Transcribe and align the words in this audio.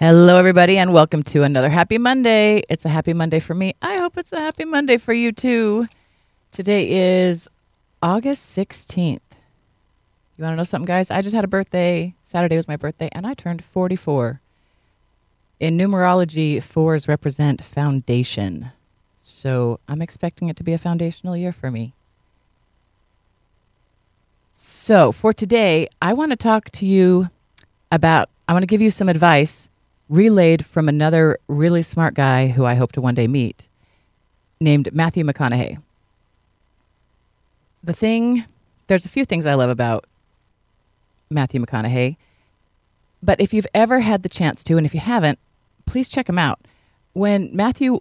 Hello, 0.00 0.38
everybody, 0.38 0.78
and 0.78 0.92
welcome 0.92 1.24
to 1.24 1.42
another 1.42 1.68
Happy 1.68 1.98
Monday. 1.98 2.62
It's 2.70 2.84
a 2.84 2.88
happy 2.88 3.12
Monday 3.14 3.40
for 3.40 3.52
me. 3.52 3.74
I 3.82 3.96
hope 3.96 4.16
it's 4.16 4.32
a 4.32 4.38
happy 4.38 4.64
Monday 4.64 4.96
for 4.96 5.12
you, 5.12 5.32
too. 5.32 5.88
Today 6.52 6.88
is 6.88 7.48
August 8.00 8.56
16th. 8.56 9.18
You 10.36 10.44
want 10.44 10.52
to 10.52 10.56
know 10.56 10.62
something, 10.62 10.86
guys? 10.86 11.10
I 11.10 11.20
just 11.20 11.34
had 11.34 11.42
a 11.42 11.48
birthday. 11.48 12.14
Saturday 12.22 12.54
was 12.54 12.68
my 12.68 12.76
birthday, 12.76 13.08
and 13.10 13.26
I 13.26 13.34
turned 13.34 13.64
44. 13.64 14.40
In 15.58 15.76
numerology, 15.76 16.62
fours 16.62 17.08
represent 17.08 17.60
foundation. 17.64 18.70
So 19.18 19.80
I'm 19.88 20.00
expecting 20.00 20.48
it 20.48 20.54
to 20.58 20.62
be 20.62 20.74
a 20.74 20.78
foundational 20.78 21.36
year 21.36 21.50
for 21.50 21.72
me. 21.72 21.92
So 24.52 25.10
for 25.10 25.32
today, 25.32 25.88
I 26.00 26.12
want 26.12 26.30
to 26.30 26.36
talk 26.36 26.70
to 26.70 26.86
you 26.86 27.30
about, 27.90 28.28
I 28.46 28.52
want 28.52 28.62
to 28.62 28.68
give 28.68 28.80
you 28.80 28.90
some 28.90 29.08
advice 29.08 29.68
relayed 30.08 30.64
from 30.64 30.88
another 30.88 31.38
really 31.48 31.82
smart 31.82 32.14
guy 32.14 32.48
who 32.48 32.64
I 32.64 32.74
hope 32.74 32.92
to 32.92 33.00
one 33.00 33.14
day 33.14 33.26
meet 33.26 33.68
named 34.60 34.92
Matthew 34.92 35.24
McConaughey. 35.24 35.82
The 37.84 37.92
thing, 37.92 38.44
there's 38.86 39.04
a 39.04 39.08
few 39.08 39.24
things 39.24 39.46
I 39.46 39.54
love 39.54 39.70
about 39.70 40.04
Matthew 41.30 41.60
McConaughey, 41.60 42.16
but 43.22 43.40
if 43.40 43.52
you've 43.52 43.66
ever 43.74 44.00
had 44.00 44.22
the 44.22 44.28
chance 44.28 44.64
to, 44.64 44.76
and 44.76 44.86
if 44.86 44.94
you 44.94 45.00
haven't, 45.00 45.38
please 45.86 46.08
check 46.08 46.28
him 46.28 46.38
out. 46.38 46.58
When 47.12 47.54
Matthew 47.54 48.00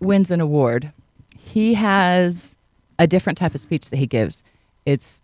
wins 0.00 0.30
an 0.30 0.40
award, 0.40 0.92
he 1.38 1.74
has 1.74 2.56
a 2.98 3.06
different 3.06 3.38
type 3.38 3.54
of 3.54 3.60
speech 3.60 3.90
that 3.90 3.96
he 3.96 4.06
gives. 4.06 4.42
It's 4.86 5.22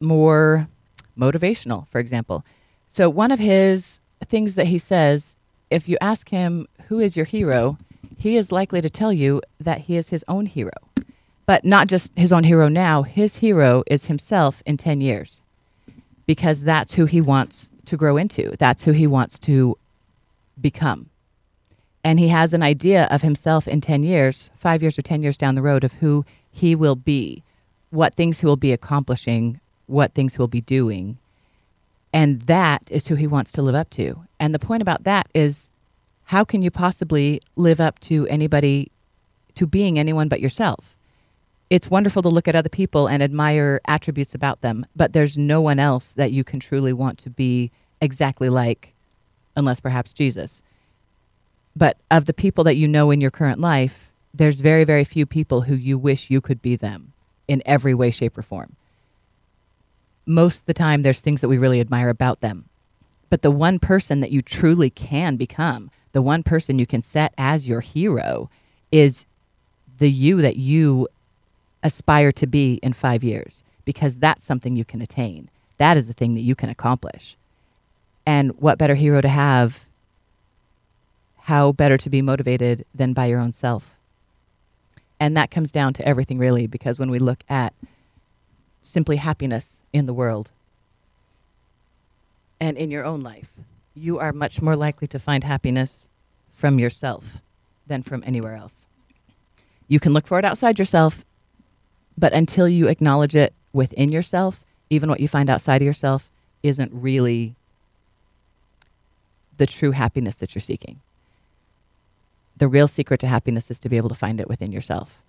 more 0.00 0.68
motivational, 1.18 1.88
for 1.88 1.98
example. 1.98 2.44
So, 2.86 3.10
one 3.10 3.30
of 3.30 3.38
his 3.38 4.00
things 4.24 4.54
that 4.54 4.66
he 4.66 4.78
says, 4.78 5.36
if 5.70 5.88
you 5.88 5.96
ask 6.00 6.28
him, 6.30 6.66
Who 6.88 6.98
is 6.98 7.16
your 7.16 7.26
hero? 7.26 7.78
he 8.18 8.36
is 8.36 8.50
likely 8.50 8.80
to 8.80 8.90
tell 8.90 9.12
you 9.12 9.40
that 9.60 9.82
he 9.82 9.96
is 9.96 10.08
his 10.08 10.24
own 10.26 10.46
hero. 10.46 10.72
But 11.46 11.64
not 11.64 11.86
just 11.86 12.12
his 12.16 12.32
own 12.32 12.44
hero 12.44 12.68
now, 12.68 13.04
his 13.04 13.36
hero 13.36 13.84
is 13.86 14.06
himself 14.06 14.60
in 14.66 14.76
10 14.76 15.00
years 15.00 15.42
because 16.26 16.64
that's 16.64 16.94
who 16.94 17.06
he 17.06 17.20
wants 17.20 17.70
to 17.86 17.96
grow 17.96 18.16
into. 18.16 18.54
That's 18.58 18.84
who 18.84 18.92
he 18.92 19.06
wants 19.06 19.38
to 19.40 19.78
become. 20.60 21.08
And 22.04 22.18
he 22.18 22.28
has 22.28 22.52
an 22.52 22.62
idea 22.62 23.06
of 23.10 23.22
himself 23.22 23.66
in 23.66 23.80
10 23.80 24.02
years, 24.02 24.50
five 24.56 24.82
years 24.82 24.98
or 24.98 25.02
10 25.02 25.22
years 25.22 25.36
down 25.36 25.54
the 25.54 25.62
road, 25.62 25.84
of 25.84 25.94
who 25.94 26.24
he 26.50 26.74
will 26.74 26.96
be, 26.96 27.42
what 27.90 28.14
things 28.14 28.40
he 28.40 28.46
will 28.46 28.56
be 28.56 28.72
accomplishing, 28.72 29.60
what 29.86 30.12
things 30.12 30.34
he 30.34 30.42
will 30.42 30.48
be 30.48 30.60
doing. 30.60 31.18
And 32.12 32.42
that 32.42 32.90
is 32.90 33.08
who 33.08 33.14
he 33.14 33.26
wants 33.26 33.52
to 33.52 33.62
live 33.62 33.74
up 33.74 33.90
to. 33.90 34.24
And 34.40 34.54
the 34.54 34.58
point 34.58 34.82
about 34.82 35.04
that 35.04 35.28
is 35.34 35.70
how 36.24 36.44
can 36.44 36.62
you 36.62 36.70
possibly 36.70 37.40
live 37.56 37.80
up 37.80 37.98
to 38.00 38.26
anybody, 38.28 38.90
to 39.54 39.66
being 39.66 39.98
anyone 39.98 40.28
but 40.28 40.40
yourself? 40.40 40.96
It's 41.70 41.90
wonderful 41.90 42.22
to 42.22 42.28
look 42.28 42.48
at 42.48 42.54
other 42.54 42.70
people 42.70 43.08
and 43.08 43.22
admire 43.22 43.80
attributes 43.86 44.34
about 44.34 44.62
them, 44.62 44.86
but 44.96 45.12
there's 45.12 45.36
no 45.36 45.60
one 45.60 45.78
else 45.78 46.12
that 46.12 46.32
you 46.32 46.44
can 46.44 46.60
truly 46.60 46.94
want 46.94 47.18
to 47.18 47.30
be 47.30 47.70
exactly 48.00 48.48
like, 48.48 48.94
unless 49.54 49.80
perhaps 49.80 50.14
Jesus. 50.14 50.62
But 51.76 51.98
of 52.10 52.24
the 52.24 52.32
people 52.32 52.64
that 52.64 52.76
you 52.76 52.88
know 52.88 53.10
in 53.10 53.20
your 53.20 53.30
current 53.30 53.60
life, 53.60 54.10
there's 54.32 54.60
very, 54.60 54.84
very 54.84 55.04
few 55.04 55.26
people 55.26 55.62
who 55.62 55.74
you 55.74 55.98
wish 55.98 56.30
you 56.30 56.40
could 56.40 56.62
be 56.62 56.74
them 56.74 57.12
in 57.46 57.62
every 57.66 57.94
way, 57.94 58.10
shape, 58.10 58.38
or 58.38 58.42
form 58.42 58.76
most 60.28 60.60
of 60.60 60.66
the 60.66 60.74
time 60.74 61.02
there's 61.02 61.20
things 61.20 61.40
that 61.40 61.48
we 61.48 61.58
really 61.58 61.80
admire 61.80 62.10
about 62.10 62.40
them. 62.40 62.66
But 63.30 63.42
the 63.42 63.50
one 63.50 63.78
person 63.78 64.20
that 64.20 64.30
you 64.30 64.42
truly 64.42 64.90
can 64.90 65.36
become, 65.36 65.90
the 66.12 66.22
one 66.22 66.42
person 66.42 66.78
you 66.78 66.86
can 66.86 67.02
set 67.02 67.34
as 67.36 67.68
your 67.68 67.80
hero, 67.80 68.48
is 68.90 69.26
the 69.98 70.10
you 70.10 70.40
that 70.40 70.56
you 70.56 71.08
aspire 71.82 72.32
to 72.32 72.46
be 72.46 72.74
in 72.82 72.92
five 72.92 73.22
years, 73.24 73.64
because 73.84 74.18
that's 74.18 74.44
something 74.44 74.76
you 74.76 74.84
can 74.84 75.02
attain. 75.02 75.50
That 75.76 75.96
is 75.96 76.08
the 76.08 76.14
thing 76.14 76.34
that 76.34 76.40
you 76.40 76.54
can 76.54 76.70
accomplish. 76.70 77.36
And 78.26 78.52
what 78.60 78.78
better 78.78 78.94
hero 78.94 79.20
to 79.20 79.28
have? 79.28 79.88
How 81.42 81.72
better 81.72 81.96
to 81.96 82.10
be 82.10 82.20
motivated 82.20 82.84
than 82.94 83.12
by 83.12 83.26
your 83.26 83.40
own 83.40 83.52
self? 83.52 83.96
And 85.20 85.36
that 85.36 85.50
comes 85.50 85.72
down 85.72 85.94
to 85.94 86.06
everything, 86.06 86.38
really, 86.38 86.66
because 86.66 86.98
when 86.98 87.10
we 87.10 87.18
look 87.18 87.42
at 87.48 87.72
simply 88.82 89.16
happiness 89.16 89.82
in 89.92 90.06
the 90.06 90.14
world 90.14 90.50
and 92.60 92.76
in 92.76 92.90
your 92.90 93.04
own 93.04 93.22
life, 93.22 93.52
you 93.94 94.18
are 94.18 94.32
much 94.32 94.60
more 94.62 94.76
likely 94.76 95.06
to 95.08 95.18
find 95.18 95.44
happiness 95.44 96.08
from 96.52 96.78
yourself 96.78 97.40
than 97.86 98.02
from 98.02 98.22
anywhere 98.26 98.54
else. 98.54 98.86
You 99.86 100.00
can 100.00 100.12
look 100.12 100.26
for 100.26 100.38
it 100.38 100.44
outside 100.44 100.78
yourself, 100.78 101.24
but 102.16 102.32
until 102.32 102.68
you 102.68 102.88
acknowledge 102.88 103.34
it 103.34 103.54
within 103.72 104.10
yourself, 104.10 104.64
even 104.90 105.08
what 105.08 105.20
you 105.20 105.28
find 105.28 105.48
outside 105.48 105.82
of 105.82 105.86
yourself 105.86 106.30
isn't 106.62 106.92
really 106.92 107.54
the 109.56 109.66
true 109.66 109.92
happiness 109.92 110.36
that 110.36 110.54
you're 110.54 110.60
seeking. 110.60 111.00
The 112.56 112.68
real 112.68 112.88
secret 112.88 113.20
to 113.20 113.26
happiness 113.26 113.70
is 113.70 113.78
to 113.80 113.88
be 113.88 113.96
able 113.96 114.08
to 114.08 114.14
find 114.14 114.40
it 114.40 114.48
within 114.48 114.72
yourself. 114.72 115.22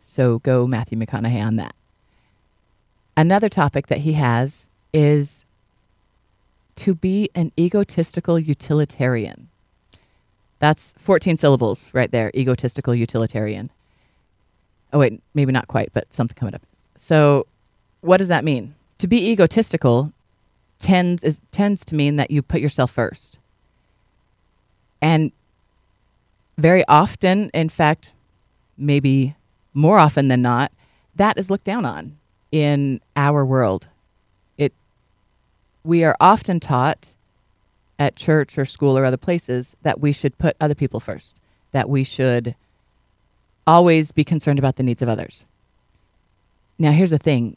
So 0.00 0.38
go 0.38 0.66
Matthew 0.66 0.98
McConaughey 0.98 1.44
on 1.44 1.56
that. 1.56 1.74
Another 3.16 3.48
topic 3.48 3.88
that 3.88 3.98
he 3.98 4.14
has 4.14 4.68
is 4.92 5.44
to 6.76 6.94
be 6.94 7.28
an 7.34 7.52
egotistical 7.58 8.38
utilitarian. 8.38 9.48
That's 10.58 10.94
14 10.98 11.36
syllables 11.36 11.92
right 11.92 12.10
there, 12.10 12.30
egotistical 12.34 12.94
utilitarian. 12.94 13.70
Oh, 14.92 14.98
wait, 14.98 15.20
maybe 15.34 15.52
not 15.52 15.68
quite, 15.68 15.92
but 15.92 16.12
something 16.12 16.34
coming 16.34 16.54
up. 16.54 16.62
So, 16.96 17.46
what 18.00 18.16
does 18.16 18.28
that 18.28 18.44
mean? 18.44 18.74
To 18.98 19.06
be 19.06 19.30
egotistical 19.30 20.12
tends, 20.78 21.22
is, 21.22 21.40
tends 21.52 21.84
to 21.86 21.94
mean 21.94 22.16
that 22.16 22.30
you 22.30 22.42
put 22.42 22.60
yourself 22.60 22.90
first. 22.90 23.38
And 25.00 25.32
very 26.58 26.84
often, 26.88 27.50
in 27.54 27.68
fact, 27.68 28.12
maybe 28.76 29.36
more 29.72 29.98
often 29.98 30.28
than 30.28 30.42
not, 30.42 30.72
that 31.14 31.38
is 31.38 31.50
looked 31.50 31.64
down 31.64 31.84
on 31.84 32.16
in 32.52 33.00
our 33.16 33.44
world. 33.44 33.88
It 34.58 34.72
we 35.84 36.04
are 36.04 36.16
often 36.20 36.60
taught 36.60 37.16
at 37.98 38.16
church 38.16 38.56
or 38.58 38.64
school 38.64 38.96
or 38.96 39.04
other 39.04 39.16
places 39.16 39.76
that 39.82 40.00
we 40.00 40.12
should 40.12 40.38
put 40.38 40.56
other 40.60 40.74
people 40.74 41.00
first, 41.00 41.38
that 41.72 41.88
we 41.88 42.02
should 42.02 42.54
always 43.66 44.10
be 44.10 44.24
concerned 44.24 44.58
about 44.58 44.76
the 44.76 44.82
needs 44.82 45.02
of 45.02 45.08
others. 45.08 45.46
Now, 46.78 46.92
here's 46.92 47.10
the 47.10 47.18
thing 47.18 47.56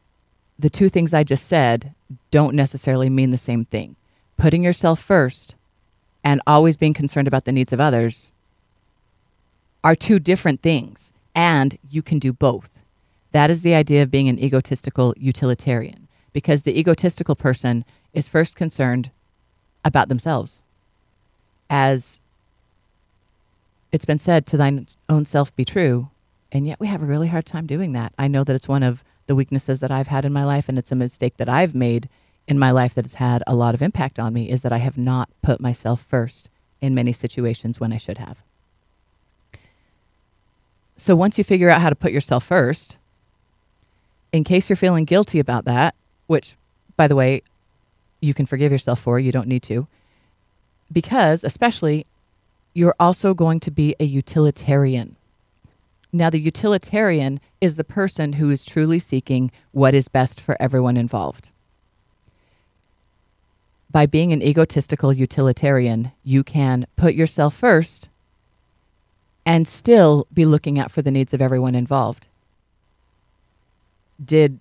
the 0.60 0.70
two 0.70 0.90
things 0.90 1.14
I 1.14 1.24
just 1.24 1.48
said 1.48 1.96
don't 2.30 2.56
necessarily 2.56 3.10
mean 3.10 3.32
the 3.32 3.38
same 3.38 3.66
thing. 3.66 3.96
Putting 4.38 4.64
yourself 4.64 5.00
first 5.00 5.56
and 6.24 6.42
always 6.46 6.78
being 6.78 6.94
concerned 6.94 7.28
about 7.28 7.46
the 7.46 7.52
needs 7.52 7.74
of 7.74 7.80
others 7.80 8.34
are 9.84 9.96
two 9.96 10.20
different 10.20 10.62
things, 10.62 11.14
and 11.34 11.78
you 11.90 12.02
can 12.02 12.20
do 12.20 12.32
both. 12.34 12.83
That 13.34 13.50
is 13.50 13.64
the 13.64 13.74
idea 13.74 14.04
of 14.04 14.12
being 14.12 14.30
an 14.30 14.40
egotistical 14.40 15.14
utilitarian, 15.18 16.08
because 16.34 16.62
the 16.62 16.80
egotistical 16.80 17.36
person 17.36 17.84
is 18.14 18.30
first 18.30 18.56
concerned 18.56 19.10
about 19.84 20.08
themselves. 20.08 20.64
As 21.68 22.22
it's 23.92 24.06
been 24.06 24.20
said, 24.20 24.46
to 24.46 24.58
thine 24.58 24.86
own 25.10 25.26
self 25.26 25.54
be 25.56 25.66
true. 25.66 26.10
And 26.52 26.68
yet 26.68 26.80
we 26.80 26.86
have 26.86 27.02
a 27.02 27.08
really 27.08 27.30
hard 27.30 27.48
time 27.48 27.66
doing 27.66 27.94
that. 27.94 28.14
I 28.20 28.28
know 28.28 28.44
that 28.44 28.56
it's 28.56 28.70
one 28.70 28.84
of 28.84 29.04
the 29.26 29.36
weaknesses 29.36 29.80
that 29.80 29.90
I've 29.90 30.10
had 30.10 30.26
in 30.26 30.32
my 30.32 30.44
life, 30.44 30.70
and 30.70 30.78
it's 30.78 30.92
a 30.92 30.96
mistake 30.96 31.38
that 31.38 31.50
I've 31.50 31.74
made 31.74 32.10
in 32.48 32.60
my 32.60 32.70
life 32.70 32.94
that 32.94 33.06
has 33.06 33.16
had 33.16 33.42
a 33.48 33.56
lot 33.56 33.74
of 33.74 33.82
impact 33.82 34.20
on 34.20 34.34
me 34.34 34.50
is 34.50 34.62
that 34.62 34.74
I 34.74 34.78
have 34.78 34.98
not 34.98 35.30
put 35.42 35.60
myself 35.60 36.04
first 36.04 36.50
in 36.82 36.94
many 36.94 37.14
situations 37.14 37.80
when 37.80 37.92
I 37.92 37.98
should 37.98 38.20
have. 38.20 38.44
So 40.98 41.16
once 41.16 41.40
you 41.40 41.44
figure 41.44 41.72
out 41.72 41.82
how 41.82 41.90
to 41.90 41.96
put 41.96 42.12
yourself 42.12 42.44
first, 42.44 43.00
in 44.34 44.44
case 44.44 44.68
you're 44.68 44.76
feeling 44.76 45.06
guilty 45.06 45.40
about 45.40 45.64
that, 45.66 45.96
which, 46.26 46.56
by 46.98 47.08
the 47.08 47.16
way, 47.16 47.44
you 48.20 48.34
can 48.34 48.48
forgive 48.48 48.72
yourself 48.72 49.00
for, 49.00 49.20
you 49.20 49.32
don't 49.32 49.48
need 49.48 49.62
to, 49.64 49.88
because 50.92 51.44
especially 51.44 52.06
you're 52.74 52.96
also 53.00 53.36
going 53.36 53.60
to 53.60 53.72
be 53.72 53.96
a 54.00 54.06
utilitarian. 54.06 55.16
Now, 56.12 56.30
the 56.32 56.40
utilitarian 56.40 57.40
is 57.62 57.76
the 57.76 57.84
person 57.84 58.34
who 58.34 58.50
is 58.50 58.66
truly 58.66 59.00
seeking 59.00 59.52
what 59.72 59.94
is 59.94 60.08
best 60.08 60.42
for 60.42 60.58
everyone 60.60 60.98
involved. 60.98 61.52
By 63.92 64.08
being 64.08 64.34
an 64.34 64.42
egotistical 64.42 65.14
utilitarian, 65.14 66.12
you 66.24 66.44
can 66.44 66.88
put 66.96 67.14
yourself 67.14 67.54
first 67.54 68.10
and 69.46 69.68
still 69.68 70.26
be 70.34 70.46
looking 70.46 70.80
out 70.80 70.90
for 70.90 71.04
the 71.04 71.12
needs 71.12 71.34
of 71.34 71.42
everyone 71.42 71.76
involved 71.76 72.28
did 74.24 74.60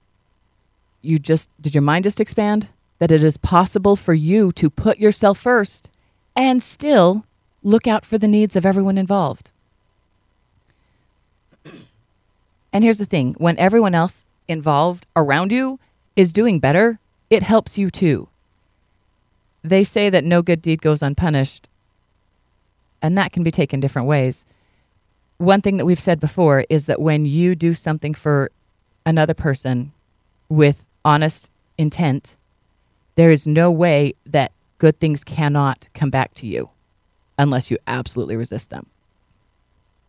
you 1.03 1.19
just 1.19 1.51
did 1.61 1.75
your 1.75 1.83
mind 1.83 2.05
just 2.05 2.21
expand 2.21 2.71
that 2.99 3.11
it 3.11 3.23
is 3.23 3.37
possible 3.37 3.97
for 3.97 4.15
you 4.15 4.53
to 4.53 4.71
put 4.71 4.99
yourself 4.99 5.39
first 5.39 5.91
and 6.37 6.63
still 6.63 7.25
look 7.63 7.87
out 7.87 8.05
for 8.05 8.19
the 8.19 8.29
needs 8.29 8.57
of 8.57 8.65
everyone 8.65 8.99
involved. 8.99 9.51
And 12.75 12.83
here's 12.83 12.99
the 12.99 13.05
thing 13.05 13.35
when 13.37 13.59
everyone 13.59 13.95
else 13.95 14.25
involved 14.49 15.07
around 15.15 15.53
you 15.53 15.79
is 16.17 16.33
doing 16.33 16.59
better, 16.59 17.01
it 17.29 17.43
helps 17.43 17.77
you 17.77 17.91
too. 17.91 18.29
They 19.63 19.85
say 19.85 20.09
that 20.09 20.25
no 20.25 20.41
good 20.41 20.63
deed 20.63 20.81
goes 20.81 21.03
unpunished, 21.03 21.69
and 23.03 23.19
that 23.19 23.33
can 23.33 23.43
be 23.43 23.51
taken 23.51 23.81
different 23.81 24.09
ways. 24.09 24.47
One 25.37 25.61
thing 25.61 25.77
that 25.77 25.85
we've 25.85 26.01
said 26.01 26.19
before 26.19 26.65
is 26.71 26.87
that 26.87 27.01
when 27.01 27.27
you 27.27 27.55
do 27.55 27.75
something 27.75 28.15
for 28.15 28.51
another 29.05 29.35
person 29.35 29.93
with 30.49 30.87
honest 31.05 31.51
intent, 31.79 32.37
there 33.15 33.31
is 33.31 33.47
no 33.47 33.71
way 33.71 34.15
that 34.27 34.53
good 34.79 34.99
things 34.99 35.25
cannot 35.25 35.89
come 35.95 36.11
back 36.11 36.35
to 36.35 36.47
you 36.47 36.71
unless 37.39 37.71
you 37.71 37.79
absolutely 37.87 38.37
resist 38.37 38.71
them. 38.71 38.87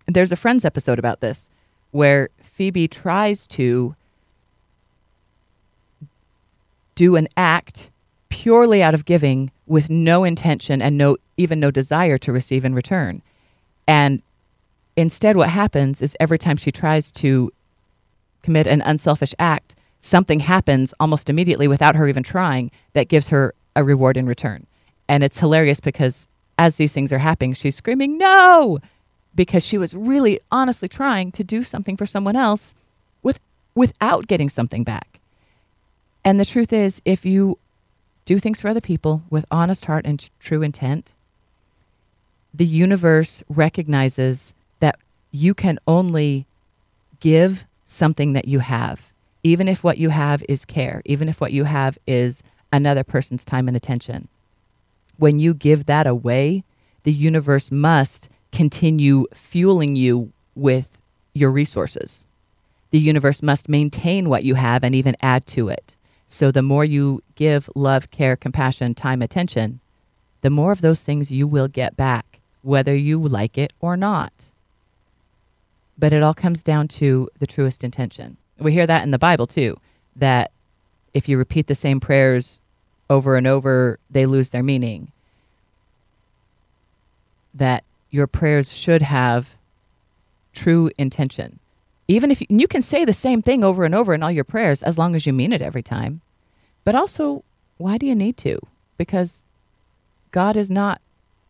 There's 0.08 0.32
a 0.32 0.36
Friends 0.36 0.66
episode 0.66 1.00
about 1.00 1.20
this 1.20 1.50
where 1.92 2.30
Phoebe 2.42 2.88
tries 2.88 3.48
to 3.50 3.96
do 6.96 7.16
an 7.16 7.28
act 7.38 7.90
purely 8.30 8.84
out 8.84 8.94
of 8.94 9.06
giving 9.06 9.52
with 9.66 9.90
no 9.90 10.24
intention 10.24 10.82
and 10.82 10.98
no 10.98 11.18
even 11.38 11.60
no 11.60 11.72
desire 11.72 12.18
to 12.18 12.32
receive 12.32 12.66
in 12.66 12.76
return. 12.76 13.22
And 13.88 14.22
instead 14.96 15.36
what 15.36 15.50
happens 15.50 16.02
is 16.02 16.16
every 16.20 16.38
time 16.38 16.58
she 16.58 16.72
tries 16.72 17.12
to 17.14 17.52
commit 18.44 18.68
an 18.68 18.82
unselfish 18.82 19.34
act, 19.40 19.76
something 20.00 20.42
happens 20.42 20.94
almost 21.00 21.30
immediately 21.30 21.68
without 21.68 21.96
her 21.96 22.08
even 22.08 22.24
trying 22.24 22.70
that 22.94 23.08
gives 23.08 23.30
her 23.30 23.54
a 23.76 23.84
reward 23.84 24.18
in 24.18 24.28
return. 24.28 24.68
And 25.08 25.24
it's 25.24 25.40
hilarious 25.40 25.80
because 25.80 26.28
as 26.58 26.76
these 26.76 26.94
things 26.94 27.12
are 27.12 27.20
happening, 27.20 27.54
she's 27.54 27.76
screaming, 27.76 28.18
No! 28.18 28.80
Because 29.36 29.66
she 29.66 29.80
was 29.80 29.96
really 29.96 30.40
honestly 30.52 30.88
trying 30.88 31.32
to 31.32 31.44
do 31.44 31.64
something 31.64 31.98
for 31.98 32.06
someone 32.06 32.36
else 32.36 32.76
with, 33.24 33.40
without 33.74 34.28
getting 34.28 34.50
something 34.50 34.84
back. 34.84 35.20
And 36.24 36.40
the 36.40 36.46
truth 36.46 36.72
is, 36.72 37.02
if 37.04 37.26
you 37.26 37.58
do 38.26 38.38
things 38.38 38.62
for 38.62 38.68
other 38.68 38.82
people 38.82 39.24
with 39.30 39.46
honest 39.50 39.86
heart 39.86 40.06
and 40.06 40.30
true 40.40 40.62
intent, 40.62 41.16
the 42.54 42.66
universe 42.66 43.44
recognizes 43.50 44.54
that 44.80 44.98
you 45.32 45.54
can 45.54 45.80
only 45.88 46.46
give 47.20 47.66
something 47.94 48.34
that 48.34 48.48
you 48.48 48.60
have 48.60 49.14
even 49.44 49.68
if 49.68 49.84
what 49.84 49.98
you 49.98 50.10
have 50.10 50.42
is 50.48 50.66
care, 50.66 51.02
even 51.06 51.28
if 51.28 51.42
what 51.42 51.52
you 51.52 51.66
have 51.66 51.98
is 52.08 52.42
another 52.72 53.04
person's 53.04 53.46
time 53.46 53.68
and 53.68 53.76
attention. 53.76 54.30
When 55.18 55.40
you 55.40 55.54
give 55.54 55.86
that 55.86 56.08
away, 56.08 56.64
the 57.04 57.12
universe 57.12 57.70
must 57.70 58.30
continue 58.52 59.28
fueling 59.34 59.96
you 59.96 60.32
with 60.56 61.02
your 61.34 61.52
resources. 61.52 62.26
The 62.92 63.00
universe 63.00 63.44
must 63.44 63.70
maintain 63.70 64.30
what 64.30 64.44
you 64.44 64.56
have 64.56 64.84
and 64.84 64.96
even 64.96 65.16
add 65.22 65.46
to 65.48 65.68
it. 65.68 65.98
So 66.26 66.52
the 66.52 66.62
more 66.62 66.86
you 66.86 67.22
give 67.36 67.70
love, 67.76 68.10
care, 68.12 68.36
compassion, 68.36 68.96
time, 68.96 69.22
attention, 69.22 69.82
the 70.42 70.50
more 70.50 70.72
of 70.72 70.82
those 70.82 71.04
things 71.04 71.32
you 71.32 71.48
will 71.48 71.68
get 71.68 71.98
back, 71.98 72.40
whether 72.62 72.96
you 72.96 73.20
like 73.20 73.58
it 73.58 73.74
or 73.80 73.98
not. 73.98 74.52
But 75.98 76.14
it 76.14 76.24
all 76.24 76.34
comes 76.34 76.64
down 76.64 76.88
to 76.90 77.30
the 77.40 77.48
truest 77.48 77.84
intention. 77.84 78.38
We 78.60 78.72
hear 78.72 78.88
that 78.88 79.04
in 79.04 79.12
the 79.12 79.20
Bible 79.20 79.48
too, 79.48 79.78
that 80.16 80.52
if 81.14 81.30
you 81.30 81.38
repeat 81.38 81.68
the 81.68 81.76
same 81.76 82.00
prayers 82.00 82.62
over 83.10 83.36
and 83.36 83.46
over, 83.46 84.00
they 84.10 84.26
lose 84.26 84.50
their 84.50 84.64
meaning. 84.64 85.12
That 87.54 87.84
your 88.10 88.28
prayers 88.28 88.76
should 88.76 89.02
have 89.02 89.58
true 90.54 90.90
intention. 90.98 91.60
Even 92.08 92.32
if 92.32 92.42
you, 92.42 92.48
you 92.50 92.68
can 92.68 92.82
say 92.82 93.06
the 93.06 93.14
same 93.14 93.42
thing 93.42 93.64
over 93.64 93.86
and 93.86 93.96
over 93.96 94.14
in 94.14 94.24
all 94.24 94.32
your 94.32 94.44
prayers 94.44 94.84
as 94.84 94.98
long 94.98 95.16
as 95.16 95.26
you 95.26 95.34
mean 95.34 95.54
it 95.54 95.62
every 95.62 95.84
time. 95.84 96.22
But 96.84 96.96
also, 96.96 97.44
why 97.78 97.98
do 97.98 98.06
you 98.06 98.16
need 98.16 98.38
to? 98.38 98.60
Because 98.98 99.46
God 100.32 100.56
is 100.56 100.70
not 100.70 101.02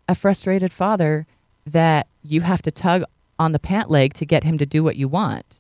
a 0.08 0.16
frustrated 0.16 0.72
father 0.72 1.26
that 1.66 2.08
you 2.24 2.42
have 2.42 2.62
to 2.64 2.72
tug 2.72 3.04
on 3.40 3.52
the 3.52 3.60
pant 3.60 3.90
leg 3.90 4.14
to 4.14 4.26
get 4.26 4.44
him 4.44 4.58
to 4.58 4.66
do 4.66 4.84
what 4.84 4.96
you 4.96 5.08
want. 5.08 5.60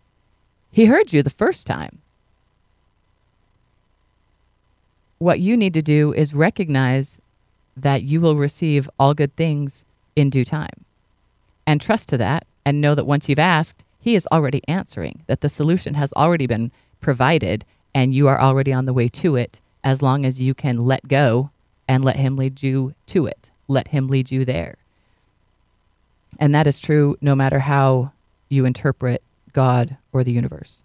He 0.72 0.86
heard 0.86 1.14
you 1.14 1.22
the 1.22 1.30
first 1.30 1.68
time. 1.68 2.00
What 5.20 5.40
you 5.40 5.56
need 5.56 5.74
to 5.76 5.82
do 5.82 6.14
is 6.14 6.34
recognize 6.34 7.22
that 7.78 8.04
you 8.04 8.22
will 8.22 8.36
receive 8.36 8.90
all 9.00 9.14
good 9.14 9.36
things 9.36 9.86
in 10.16 10.30
due 10.30 10.46
time 10.46 10.86
and 11.66 11.80
trust 11.80 12.10
to 12.10 12.18
that 12.18 12.46
and 12.66 12.82
know 12.82 12.96
that 12.96 13.06
once 13.06 13.30
you've 13.30 13.40
asked, 13.40 13.84
He 14.00 14.16
is 14.16 14.28
already 14.32 14.62
answering, 14.68 15.24
that 15.28 15.42
the 15.42 15.50
solution 15.50 15.94
has 15.94 16.14
already 16.14 16.48
been 16.48 16.72
provided 17.00 17.66
and 17.96 18.14
you 18.14 18.28
are 18.28 18.40
already 18.40 18.74
on 18.74 18.86
the 18.86 18.94
way 18.94 19.08
to 19.08 19.36
it 19.36 19.62
as 19.84 20.02
long 20.02 20.26
as 20.26 20.42
you 20.42 20.54
can 20.54 20.78
let 20.78 21.08
go 21.08 21.52
and 21.88 22.04
let 22.04 22.18
Him 22.18 22.36
lead 22.36 22.64
you 22.64 22.94
to 23.08 23.26
it. 23.26 23.52
Let 23.68 23.90
Him 23.90 24.08
lead 24.08 24.32
you 24.32 24.46
there. 24.46 24.76
And 26.44 26.54
that 26.54 26.68
is 26.68 26.82
true 26.82 27.16
no 27.22 27.36
matter 27.36 27.60
how 27.60 28.12
you 28.50 28.66
interpret 28.66 29.24
God, 29.54 29.96
or 30.12 30.26
the 30.26 30.34
universe. 30.34 30.84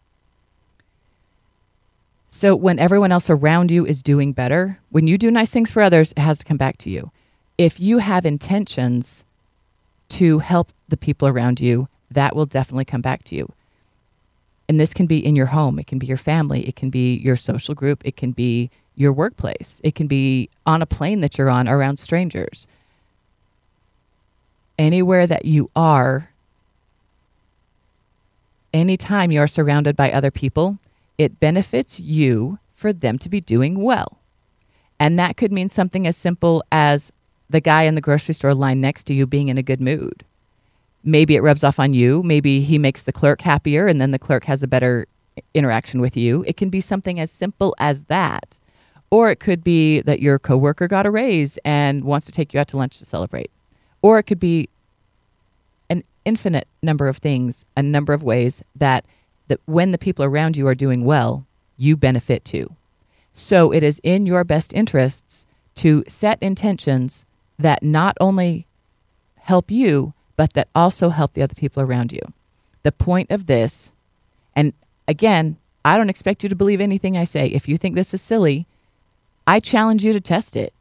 So 2.28 2.55
when 2.55 2.78
everyone 2.78 3.10
else 3.10 3.28
around 3.28 3.72
you 3.72 3.84
is 3.84 4.00
doing 4.00 4.32
better, 4.32 4.78
when 4.90 5.08
you 5.08 5.19
do 5.19 5.32
nice 5.32 5.50
things 5.50 5.72
for 5.72 5.82
others, 5.82 6.12
it 6.12 6.20
has 6.20 6.38
to 6.38 6.44
come 6.44 6.58
back 6.58 6.78
to 6.78 6.90
you. 6.90 7.10
If 7.56 7.81
you 7.81 7.99
have 7.99 8.25
intentions 8.25 9.25
to 10.10 10.38
help 10.38 10.69
the 10.88 10.96
people 10.96 11.26
around 11.26 11.60
you, 11.60 11.88
that 12.08 12.37
will 12.37 12.46
definitely 12.46 12.84
come 12.84 13.02
back 13.02 13.25
to 13.25 13.34
you. 13.34 13.52
And 14.69 14.78
this 14.78 14.94
can 14.94 15.06
be 15.06 15.19
in 15.19 15.34
your 15.34 15.46
home, 15.46 15.81
it 15.81 15.88
can 15.88 15.99
be 15.99 16.06
your 16.06 16.16
family, 16.16 16.69
it 16.69 16.76
can 16.76 16.88
be 16.88 17.16
your 17.16 17.34
social 17.34 17.75
group, 17.75 18.02
it 18.05 18.16
can 18.16 18.31
be 18.31 18.70
your 18.94 19.12
workplace, 19.12 19.81
it 19.82 19.96
can 19.96 20.06
be 20.06 20.50
on 20.64 20.82
a 20.82 20.87
plane 20.87 21.20
that 21.22 21.37
you're 21.37 21.50
on 21.50 21.66
around 21.66 21.96
strangers. 21.96 22.69
Anywhere 24.78 25.26
that 25.26 25.44
you 25.44 25.69
are, 25.75 26.30
anytime 28.72 29.32
you're 29.32 29.46
surrounded 29.46 29.96
by 29.96 30.12
other 30.12 30.30
people, 30.30 30.78
it 31.16 31.40
benefits 31.40 31.98
you 31.98 32.58
for 32.75 32.92
them 32.92 33.19
to 33.19 33.28
be 33.28 33.40
doing 33.40 33.82
well. 33.82 34.19
And 35.00 35.19
that 35.19 35.36
could 35.36 35.53
mean 35.53 35.69
something 35.69 36.06
as 36.06 36.17
simple 36.17 36.62
as 36.70 37.12
the 37.50 37.60
guy 37.60 37.82
in 37.82 37.94
the 37.94 38.00
grocery 38.00 38.34
store 38.34 38.55
line 38.55 38.81
next 38.81 39.05
to 39.05 39.14
you 39.14 39.26
being 39.26 39.48
in 39.48 39.58
a 39.58 39.62
good 39.62 39.81
mood. 39.81 40.24
Maybe 41.03 41.36
it 41.36 41.43
rubs 41.43 41.64
off 41.64 41.81
on 41.81 41.93
you. 41.93 42.22
Maybe 42.22 42.60
he 42.60 42.79
makes 42.79 43.03
the 43.03 43.12
clerk 43.12 43.41
happier 43.41 43.86
and 43.86 44.00
then 44.00 44.10
the 44.10 44.19
clerk 44.19 44.44
has 44.44 44.62
a 44.62 44.69
better 44.69 45.06
interaction 45.55 46.00
with 46.00 46.17
you. 46.17 46.44
It 46.46 46.56
can 46.56 46.69
be 46.69 46.81
something 46.81 47.19
as 47.19 47.31
simple 47.31 47.74
as 47.79 48.05
that. 48.05 48.60
Or 49.10 49.31
it 49.31 49.41
could 49.41 49.64
be 49.64 50.03
that 50.03 50.20
your 50.20 50.38
coworker 50.38 50.86
got 50.86 51.06
a 51.06 51.10
raise 51.10 51.58
and 51.64 52.05
wants 52.05 52.26
to 52.26 52.32
take 52.32 52.53
you 52.53 52.60
out 52.60 52.69
to 52.69 52.76
lunch 52.76 52.98
to 52.98 53.06
celebrate. 53.06 53.50
Or 54.08 54.19
it 54.19 54.22
could 54.22 54.41
be 54.41 54.70
an 55.91 56.03
infinite 56.24 56.67
number 56.82 57.08
of 57.08 57.19
things, 57.19 57.67
a 57.77 57.82
number 57.82 58.15
of 58.15 58.22
ways 58.22 58.62
that, 58.74 59.05
that 59.48 59.60
when 59.67 59.91
the 59.91 59.98
people 59.98 60.24
around 60.24 60.56
you 60.56 60.67
are 60.67 60.74
doing 60.74 61.05
well, 61.05 61.44
you 61.77 61.94
benefit 61.94 62.43
too. 62.43 62.74
So 63.34 63.70
it 63.70 63.82
is 63.82 64.00
in 64.03 64.24
your 64.24 64.44
best 64.44 64.72
interests 64.72 65.44
to 65.74 66.05
set 66.08 66.43
intentions 66.43 67.27
that 67.58 67.82
not 67.82 68.17
only 68.19 68.67
help 69.41 69.70
you, 69.70 70.15
but 70.36 70.55
that 70.55 70.69
also 70.74 71.10
help 71.10 71.34
the 71.34 71.43
other 71.43 71.55
people 71.55 71.82
around 71.82 72.10
you. 72.10 72.22
The 72.84 72.93
point 72.93 73.31
of 73.31 73.44
this, 73.44 73.93
and 74.56 74.72
again, 75.06 75.58
I 75.84 75.98
don't 75.98 76.08
expect 76.08 76.43
you 76.43 76.48
to 76.48 76.56
believe 76.56 76.81
anything 76.81 77.19
I 77.19 77.24
say. 77.24 77.48
If 77.48 77.69
you 77.69 77.77
think 77.77 77.94
this 77.94 78.15
is 78.15 78.22
silly, 78.22 78.67
I 79.46 79.60
challenge 79.60 80.03
you 80.03 80.15
to 80.15 80.20
test 80.20 80.56
it. 80.56 80.72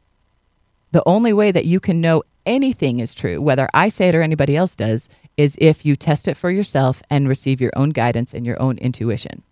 The 0.98 1.04
only 1.06 1.32
way 1.32 1.52
that 1.52 1.66
you 1.66 1.80
can 1.80 2.02
know 2.02 2.24
anything 2.44 3.00
is 3.00 3.14
true, 3.14 3.40
whether 3.40 3.70
I 3.72 3.88
say 3.88 4.10
it 4.10 4.16
or 4.16 4.24
anybody 4.24 4.58
else 4.58 4.76
does, 4.76 5.12
is 5.38 5.56
if 5.62 5.86
you 5.86 5.96
test 5.96 6.28
it 6.28 6.36
for 6.36 6.50
yourself 6.50 7.04
and 7.08 7.30
receive 7.30 7.62
your 7.62 7.72
own 7.76 7.92
guidance 7.92 8.34
and 8.34 8.48
your 8.48 8.60
own 8.60 8.80
intuition. 8.80 9.44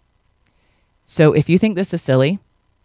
So 1.04 1.34
if 1.34 1.48
you 1.48 1.60
think 1.60 1.76
this 1.76 1.94
is 1.94 2.02
silly, 2.02 2.40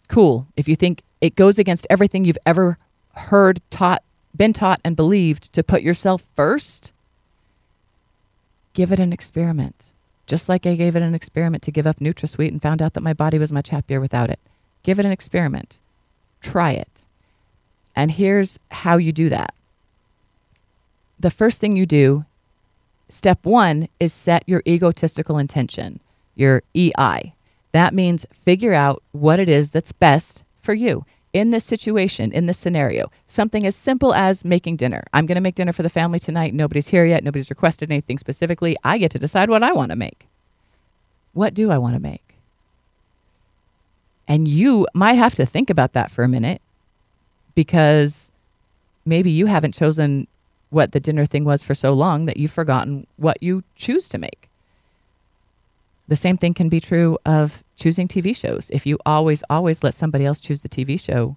cool. 0.08 0.46
If 0.58 0.68
you 0.68 0.76
think 0.76 1.00
it 1.22 1.36
goes 1.36 1.58
against 1.58 1.86
everything 1.88 2.26
you've 2.26 2.44
ever 2.44 2.76
heard, 3.14 3.62
taught, 3.70 4.02
been 4.36 4.52
taught, 4.52 4.82
and 4.84 4.94
believed 4.94 5.54
to 5.54 5.62
put 5.62 5.80
yourself 5.80 6.26
first, 6.36 6.92
give 8.74 8.92
it 8.92 9.00
an 9.00 9.10
experiment. 9.10 9.94
Just 10.26 10.50
like 10.50 10.66
I 10.66 10.74
gave 10.74 10.94
it 10.96 11.02
an 11.02 11.14
experiment 11.14 11.62
to 11.62 11.72
give 11.72 11.86
up 11.86 11.96
NutraSweet 11.96 12.48
and 12.48 12.60
found 12.60 12.82
out 12.82 12.92
that 12.92 13.00
my 13.00 13.14
body 13.14 13.38
was 13.38 13.54
much 13.54 13.70
happier 13.70 14.02
without 14.02 14.28
it. 14.28 14.38
Give 14.82 14.98
it 14.98 15.06
an 15.06 15.12
experiment. 15.12 15.80
Try 16.42 16.72
it. 16.72 17.06
And 17.96 18.10
here's 18.10 18.58
how 18.70 18.96
you 18.96 19.12
do 19.12 19.28
that. 19.28 19.54
The 21.18 21.30
first 21.30 21.60
thing 21.60 21.76
you 21.76 21.86
do 21.86 22.24
Step 23.10 23.44
one 23.44 23.88
is 23.98 24.12
set 24.12 24.44
your 24.46 24.62
egotistical 24.68 25.36
intention, 25.36 25.98
your 26.36 26.62
EI. 26.76 27.34
That 27.72 27.92
means 27.92 28.24
figure 28.32 28.72
out 28.72 29.02
what 29.10 29.40
it 29.40 29.48
is 29.48 29.70
that's 29.70 29.92
best 29.92 30.44
for 30.56 30.74
you. 30.74 31.04
in 31.32 31.50
this 31.50 31.64
situation, 31.64 32.32
in 32.32 32.46
this 32.46 32.58
scenario, 32.58 33.08
something 33.28 33.64
as 33.64 33.76
simple 33.76 34.12
as 34.12 34.44
making 34.44 34.74
dinner. 34.74 35.04
I'm 35.12 35.26
going 35.26 35.36
to 35.36 35.40
make 35.40 35.54
dinner 35.54 35.72
for 35.72 35.84
the 35.84 35.88
family 35.88 36.18
tonight. 36.18 36.54
Nobody's 36.54 36.88
here 36.88 37.04
yet. 37.04 37.22
Nobody's 37.22 37.50
requested 37.50 37.88
anything 37.88 38.18
specifically. 38.18 38.76
I 38.82 38.98
get 38.98 39.12
to 39.12 39.18
decide 39.20 39.48
what 39.48 39.62
I 39.62 39.70
want 39.70 39.90
to 39.90 39.96
make. 39.96 40.26
What 41.32 41.54
do 41.54 41.70
I 41.70 41.78
want 41.78 41.94
to 41.94 42.00
make? 42.00 42.36
And 44.26 44.48
you 44.48 44.88
might 44.92 45.14
have 45.14 45.34
to 45.36 45.46
think 45.46 45.70
about 45.70 45.92
that 45.92 46.10
for 46.10 46.24
a 46.24 46.28
minute 46.28 46.60
because 47.54 48.30
maybe 49.04 49.30
you 49.30 49.46
haven't 49.46 49.74
chosen 49.74 50.26
what 50.70 50.92
the 50.92 51.00
dinner 51.00 51.24
thing 51.24 51.44
was 51.44 51.62
for 51.62 51.74
so 51.74 51.92
long 51.92 52.26
that 52.26 52.36
you've 52.36 52.52
forgotten 52.52 53.06
what 53.16 53.42
you 53.42 53.64
choose 53.74 54.08
to 54.08 54.18
make. 54.18 54.48
The 56.08 56.16
same 56.16 56.36
thing 56.36 56.54
can 56.54 56.68
be 56.68 56.80
true 56.80 57.18
of 57.24 57.62
choosing 57.76 58.08
TV 58.08 58.34
shows. 58.34 58.70
If 58.72 58.86
you 58.86 58.98
always, 59.06 59.42
always 59.48 59.82
let 59.82 59.94
somebody 59.94 60.24
else 60.24 60.40
choose 60.40 60.62
the 60.62 60.68
TV 60.68 60.98
show, 60.98 61.36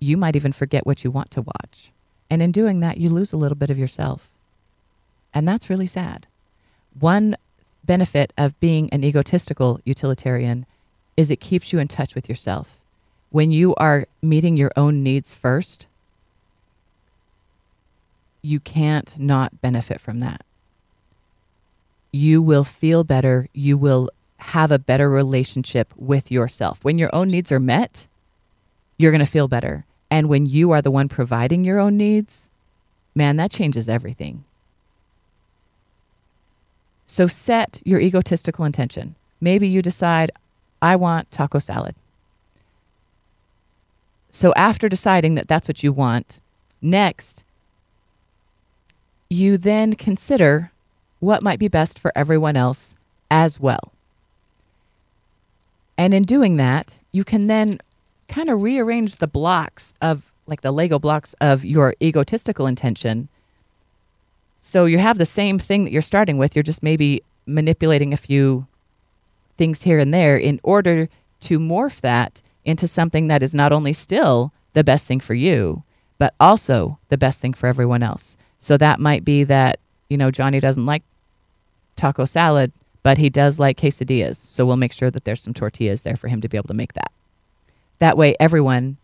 you 0.00 0.16
might 0.16 0.36
even 0.36 0.52
forget 0.52 0.86
what 0.86 1.04
you 1.04 1.10
want 1.10 1.30
to 1.32 1.42
watch. 1.42 1.92
And 2.28 2.42
in 2.42 2.50
doing 2.50 2.80
that, 2.80 2.98
you 2.98 3.10
lose 3.10 3.32
a 3.32 3.36
little 3.36 3.56
bit 3.56 3.70
of 3.70 3.78
yourself. 3.78 4.30
And 5.32 5.46
that's 5.46 5.70
really 5.70 5.86
sad. 5.86 6.26
One 6.98 7.36
benefit 7.84 8.32
of 8.36 8.58
being 8.60 8.90
an 8.90 9.04
egotistical 9.04 9.80
utilitarian 9.84 10.66
is 11.16 11.30
it 11.30 11.40
keeps 11.40 11.72
you 11.72 11.78
in 11.78 11.88
touch 11.88 12.14
with 12.14 12.28
yourself. 12.28 12.81
When 13.32 13.50
you 13.50 13.74
are 13.74 14.06
meeting 14.22 14.56
your 14.56 14.70
own 14.76 15.02
needs 15.02 15.34
first, 15.34 15.88
you 18.40 18.60
can't 18.60 19.18
not 19.18 19.60
benefit 19.60 20.00
from 20.00 20.20
that 20.20 20.44
you 22.12 22.42
will 22.42 22.64
feel 22.64 23.04
better. 23.04 23.48
You 23.52 23.78
will 23.78 24.10
have 24.36 24.70
a 24.70 24.78
better 24.78 25.08
relationship 25.08 25.92
with 25.96 26.30
yourself. 26.30 26.84
When 26.84 26.98
your 26.98 27.10
own 27.14 27.28
needs 27.28 27.50
are 27.50 27.60
met, 27.60 28.06
you're 28.98 29.10
going 29.10 29.24
to 29.24 29.30
feel 29.30 29.48
better. 29.48 29.86
And 30.10 30.28
when 30.28 30.44
you 30.44 30.70
are 30.72 30.82
the 30.82 30.90
one 30.90 31.08
providing 31.08 31.64
your 31.64 31.80
own 31.80 31.96
needs, 31.96 32.50
man, 33.14 33.36
that 33.36 33.50
changes 33.50 33.88
everything. 33.88 34.44
So 37.06 37.26
set 37.26 37.80
your 37.84 38.00
egotistical 38.00 38.64
intention. 38.64 39.14
Maybe 39.40 39.66
you 39.68 39.80
decide, 39.80 40.30
I 40.80 40.96
want 40.96 41.30
taco 41.30 41.58
salad. 41.58 41.94
So 44.32 44.52
after 44.56 44.88
deciding 44.88 45.34
that 45.36 45.46
that's 45.46 45.68
what 45.68 45.84
you 45.84 45.92
want, 45.92 46.40
next, 46.80 47.44
you 49.28 49.58
then 49.58 49.92
consider 49.92 50.72
what 51.20 51.42
might 51.42 51.58
be 51.58 51.68
best 51.68 51.98
for 51.98 52.10
everyone 52.16 52.56
else 52.56 52.96
as 53.30 53.60
well. 53.60 53.92
And 55.98 56.14
in 56.14 56.22
doing 56.22 56.56
that, 56.56 56.98
you 57.12 57.24
can 57.24 57.46
then 57.46 57.78
kind 58.26 58.48
of 58.48 58.62
rearrange 58.62 59.16
the 59.16 59.28
blocks 59.28 59.92
of, 60.00 60.32
like 60.46 60.62
the 60.62 60.72
Lego 60.72 60.98
blocks 60.98 61.34
of 61.34 61.64
your 61.64 61.94
egotistical 62.02 62.66
intention. 62.66 63.28
So 64.58 64.86
you 64.86 64.98
have 64.98 65.18
the 65.18 65.26
same 65.26 65.58
thing 65.58 65.84
that 65.84 65.92
you're 65.92 66.00
starting 66.02 66.38
with, 66.38 66.56
you're 66.56 66.62
just 66.62 66.82
maybe 66.82 67.22
manipulating 67.46 68.12
a 68.12 68.16
few 68.16 68.66
things 69.54 69.82
here 69.82 69.98
and 69.98 70.12
there 70.14 70.38
in 70.38 70.58
order 70.62 71.10
to 71.40 71.58
morph 71.58 72.00
that 72.00 72.40
into 72.64 72.86
something 72.86 73.26
that 73.28 73.42
is 73.42 73.54
not 73.54 73.72
only 73.72 73.92
still 73.92 74.52
the 74.72 74.84
best 74.84 75.06
thing 75.06 75.20
for 75.20 75.34
you, 75.34 75.82
but 76.18 76.34
also 76.38 76.98
the 77.08 77.18
best 77.18 77.40
thing 77.40 77.52
for 77.52 77.66
everyone 77.66 78.02
else. 78.02 78.36
So 78.58 78.76
that 78.76 79.00
might 79.00 79.24
be 79.24 79.44
that, 79.44 79.80
you 80.08 80.16
know, 80.16 80.30
Johnny 80.30 80.60
doesn't 80.60 80.86
like 80.86 81.02
taco 81.96 82.24
salad, 82.24 82.72
but 83.02 83.18
he 83.18 83.28
does 83.28 83.58
like 83.58 83.78
quesadillas. 83.78 84.36
So 84.36 84.64
we'll 84.64 84.76
make 84.76 84.92
sure 84.92 85.10
that 85.10 85.24
there's 85.24 85.40
some 85.40 85.54
tortillas 85.54 86.02
there 86.02 86.16
for 86.16 86.28
him 86.28 86.40
to 86.40 86.48
be 86.48 86.56
able 86.56 86.68
to 86.68 86.74
make 86.74 86.92
that. 86.92 87.10
That 87.98 88.16
way, 88.16 88.36
everyone 88.38 88.98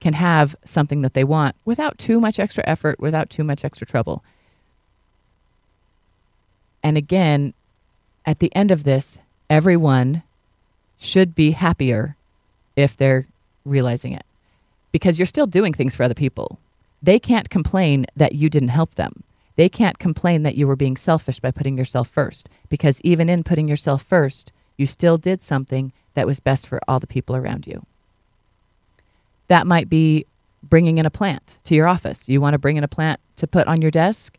can 0.00 0.14
have 0.14 0.54
something 0.64 1.02
that 1.02 1.14
they 1.14 1.24
want 1.24 1.56
without 1.64 1.98
too 1.98 2.20
much 2.20 2.38
extra 2.38 2.62
effort, 2.66 3.00
without 3.00 3.30
too 3.30 3.42
much 3.42 3.64
extra 3.64 3.86
trouble. 3.86 4.22
And 6.82 6.96
again, 6.96 7.54
at 8.26 8.38
the 8.38 8.54
end 8.54 8.70
of 8.70 8.84
this, 8.84 9.18
everyone 9.48 10.22
should 10.98 11.34
be 11.34 11.52
happier 11.52 12.16
if 12.76 12.96
they're 12.96 13.26
realizing 13.64 14.12
it 14.12 14.24
because 14.92 15.18
you're 15.18 15.26
still 15.26 15.46
doing 15.46 15.72
things 15.72 15.96
for 15.96 16.02
other 16.02 16.14
people. 16.14 16.58
They 17.02 17.18
can't 17.18 17.50
complain 17.50 18.06
that 18.16 18.34
you 18.34 18.48
didn't 18.48 18.68
help 18.68 18.94
them 18.94 19.24
they 19.56 19.68
can't 19.68 19.98
complain 19.98 20.42
that 20.42 20.56
you 20.56 20.66
were 20.66 20.76
being 20.76 20.96
selfish 20.96 21.38
by 21.40 21.50
putting 21.50 21.78
yourself 21.78 22.08
first 22.08 22.48
because 22.68 23.00
even 23.02 23.28
in 23.28 23.44
putting 23.44 23.68
yourself 23.68 24.02
first, 24.02 24.52
you 24.76 24.86
still 24.86 25.16
did 25.16 25.40
something 25.40 25.92
that 26.14 26.26
was 26.26 26.40
best 26.40 26.66
for 26.66 26.80
all 26.88 26.98
the 26.98 27.06
people 27.06 27.36
around 27.36 27.66
you. 27.66 27.86
That 29.48 29.66
might 29.66 29.88
be 29.88 30.26
bringing 30.62 30.98
in 30.98 31.06
a 31.06 31.10
plant 31.10 31.58
to 31.64 31.74
your 31.74 31.86
office. 31.86 32.28
You 32.28 32.40
want 32.40 32.54
to 32.54 32.58
bring 32.58 32.76
in 32.76 32.84
a 32.84 32.88
plant 32.88 33.20
to 33.36 33.46
put 33.46 33.68
on 33.68 33.80
your 33.80 33.90
desk 33.90 34.38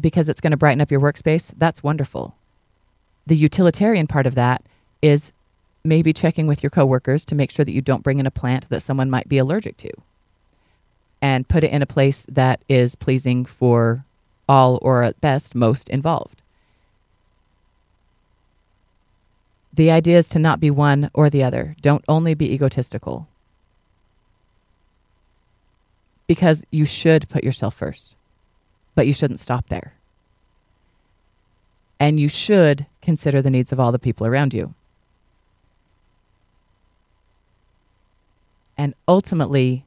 because 0.00 0.28
it's 0.28 0.40
going 0.40 0.52
to 0.52 0.56
brighten 0.56 0.80
up 0.80 0.90
your 0.90 1.00
workspace. 1.00 1.52
That's 1.56 1.82
wonderful. 1.82 2.36
The 3.26 3.36
utilitarian 3.36 4.06
part 4.06 4.26
of 4.26 4.34
that 4.36 4.62
is 5.02 5.32
maybe 5.86 6.12
checking 6.12 6.46
with 6.46 6.62
your 6.62 6.70
coworkers 6.70 7.24
to 7.26 7.34
make 7.34 7.50
sure 7.50 7.64
that 7.64 7.72
you 7.72 7.80
don't 7.80 8.02
bring 8.02 8.18
in 8.18 8.26
a 8.26 8.30
plant 8.30 8.68
that 8.68 8.80
someone 8.80 9.10
might 9.10 9.28
be 9.28 9.38
allergic 9.38 9.76
to 9.78 9.90
and 11.22 11.48
put 11.48 11.64
it 11.64 11.70
in 11.70 11.82
a 11.82 11.86
place 11.86 12.26
that 12.28 12.62
is 12.68 12.94
pleasing 12.94 13.44
for 13.44 14.04
all 14.48 14.78
or 14.82 15.02
at 15.02 15.20
best 15.20 15.54
most 15.54 15.88
involved. 15.88 16.42
The 19.72 19.90
idea 19.90 20.18
is 20.18 20.28
to 20.30 20.38
not 20.38 20.60
be 20.60 20.70
one 20.70 21.10
or 21.12 21.28
the 21.28 21.42
other. 21.42 21.76
Don't 21.82 22.04
only 22.08 22.34
be 22.34 22.52
egotistical. 22.52 23.28
Because 26.26 26.64
you 26.70 26.84
should 26.84 27.28
put 27.28 27.44
yourself 27.44 27.74
first, 27.74 28.16
but 28.94 29.06
you 29.06 29.12
shouldn't 29.12 29.40
stop 29.40 29.68
there. 29.68 29.94
And 32.00 32.18
you 32.18 32.28
should 32.28 32.86
consider 33.02 33.42
the 33.42 33.50
needs 33.50 33.70
of 33.70 33.78
all 33.78 33.92
the 33.92 33.98
people 33.98 34.26
around 34.26 34.54
you. 34.54 34.74
And 38.78 38.94
ultimately, 39.08 39.84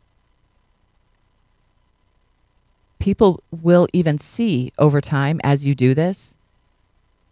people 3.00 3.43
will 3.51 3.88
even 3.93 4.17
see 4.17 4.72
over 4.77 5.00
time 5.01 5.39
as 5.43 5.65
you 5.65 5.74
do 5.74 5.93
this 5.93 6.36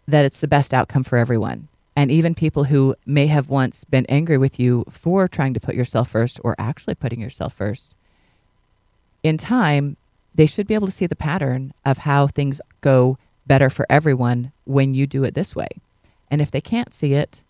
that 0.06 0.24
it's 0.24 0.40
the 0.40 0.48
best 0.48 0.72
outcome 0.72 1.04
for 1.04 1.18
everyone. 1.18 1.68
And 1.94 2.10
even 2.10 2.34
people 2.34 2.64
who 2.64 2.94
may 3.04 3.26
have 3.26 3.48
once 3.48 3.84
been 3.84 4.06
angry 4.08 4.38
with 4.38 4.58
you 4.58 4.84
for 4.88 5.26
trying 5.26 5.52
to 5.54 5.60
put 5.60 5.74
yourself 5.74 6.08
first 6.08 6.40
or 6.44 6.54
actually 6.58 6.94
putting 6.94 7.20
yourself 7.20 7.52
first, 7.52 7.94
in 9.22 9.36
time, 9.36 9.96
they 10.34 10.46
should 10.46 10.68
be 10.68 10.74
able 10.74 10.86
to 10.86 10.92
see 10.92 11.06
the 11.06 11.16
pattern 11.16 11.74
of 11.84 11.98
how 11.98 12.28
things 12.28 12.60
go 12.80 13.18
better 13.46 13.68
for 13.68 13.84
everyone 13.90 14.52
when 14.64 14.94
you 14.94 15.06
do 15.06 15.24
it 15.24 15.34
this 15.34 15.56
way. 15.56 15.68
And 16.30 16.40
if 16.40 16.50
they 16.50 16.60
can't 16.60 16.94
see 16.94 17.14
it, 17.14 17.42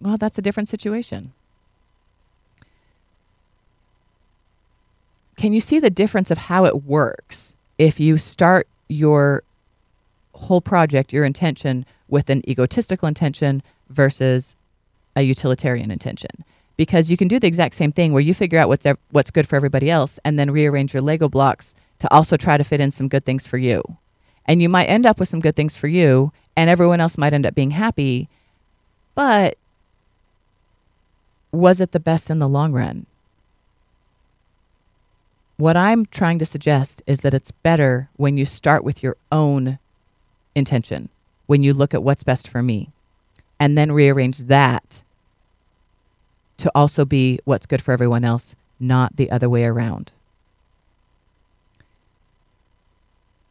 well, 0.00 0.16
that's 0.16 0.38
a 0.38 0.42
different 0.42 0.68
situation. 0.68 1.32
Can 5.36 5.52
you 5.52 5.60
see 5.60 5.78
the 5.78 5.90
difference 5.90 6.30
of 6.30 6.38
how 6.38 6.64
it 6.64 6.84
works 6.84 7.56
if 7.78 8.00
you 8.00 8.16
start 8.16 8.68
your 8.88 9.42
whole 10.34 10.60
project, 10.60 11.12
your 11.12 11.24
intention, 11.24 11.84
with 12.08 12.30
an 12.30 12.48
egotistical 12.48 13.06
intention 13.06 13.62
versus 13.88 14.56
a 15.14 15.22
utilitarian 15.22 15.90
intention? 15.90 16.30
Because 16.76 17.10
you 17.10 17.16
can 17.16 17.28
do 17.28 17.38
the 17.38 17.46
exact 17.46 17.74
same 17.74 17.92
thing 17.92 18.12
where 18.12 18.22
you 18.22 18.34
figure 18.34 18.58
out 18.58 18.68
what's 18.68 18.86
ev- 18.86 18.98
what's 19.10 19.30
good 19.30 19.48
for 19.48 19.56
everybody 19.56 19.90
else, 19.90 20.18
and 20.24 20.38
then 20.38 20.50
rearrange 20.50 20.94
your 20.94 21.02
Lego 21.02 21.28
blocks 21.28 21.74
to 21.98 22.12
also 22.12 22.36
try 22.36 22.56
to 22.56 22.64
fit 22.64 22.80
in 22.80 22.90
some 22.90 23.08
good 23.08 23.24
things 23.24 23.46
for 23.46 23.58
you. 23.58 23.82
And 24.46 24.62
you 24.62 24.68
might 24.68 24.86
end 24.86 25.06
up 25.06 25.18
with 25.18 25.28
some 25.28 25.40
good 25.40 25.56
things 25.56 25.76
for 25.76 25.88
you, 25.88 26.32
and 26.56 26.70
everyone 26.70 27.00
else 27.00 27.18
might 27.18 27.32
end 27.32 27.46
up 27.46 27.54
being 27.54 27.72
happy. 27.72 28.28
But 29.14 29.58
was 31.50 31.80
it 31.80 31.92
the 31.92 32.00
best 32.00 32.30
in 32.30 32.38
the 32.38 32.48
long 32.48 32.72
run? 32.72 33.06
What 35.56 35.76
I'm 35.76 36.04
trying 36.04 36.38
to 36.40 36.46
suggest 36.46 37.02
is 37.06 37.20
that 37.20 37.32
it's 37.32 37.50
better 37.50 38.10
when 38.16 38.36
you 38.36 38.44
start 38.44 38.84
with 38.84 39.02
your 39.02 39.16
own 39.32 39.78
intention, 40.54 41.08
when 41.46 41.62
you 41.62 41.72
look 41.72 41.94
at 41.94 42.02
what's 42.02 42.22
best 42.22 42.46
for 42.46 42.62
me, 42.62 42.90
and 43.58 43.76
then 43.76 43.92
rearrange 43.92 44.38
that 44.38 45.02
to 46.58 46.70
also 46.74 47.04
be 47.04 47.38
what's 47.44 47.66
good 47.66 47.82
for 47.82 47.92
everyone 47.92 48.24
else, 48.24 48.54
not 48.78 49.16
the 49.16 49.30
other 49.30 49.48
way 49.48 49.64
around. 49.64 50.12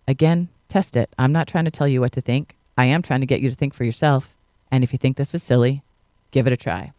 Again, 0.07 0.49
test 0.67 0.95
it. 0.95 1.09
I'm 1.17 1.31
not 1.31 1.47
trying 1.47 1.65
to 1.65 1.71
tell 1.71 1.87
you 1.87 2.01
what 2.01 2.11
to 2.11 2.21
think. 2.21 2.55
I 2.77 2.85
am 2.85 3.01
trying 3.01 3.21
to 3.21 3.25
get 3.25 3.41
you 3.41 3.49
to 3.49 3.55
think 3.55 3.73
for 3.73 3.83
yourself. 3.83 4.35
And 4.71 4.83
if 4.83 4.93
you 4.93 4.99
think 4.99 5.17
this 5.17 5.33
is 5.33 5.41
silly, 5.41 5.81
give 6.29 6.45
it 6.45 6.53
a 6.53 6.57
try. 6.57 6.93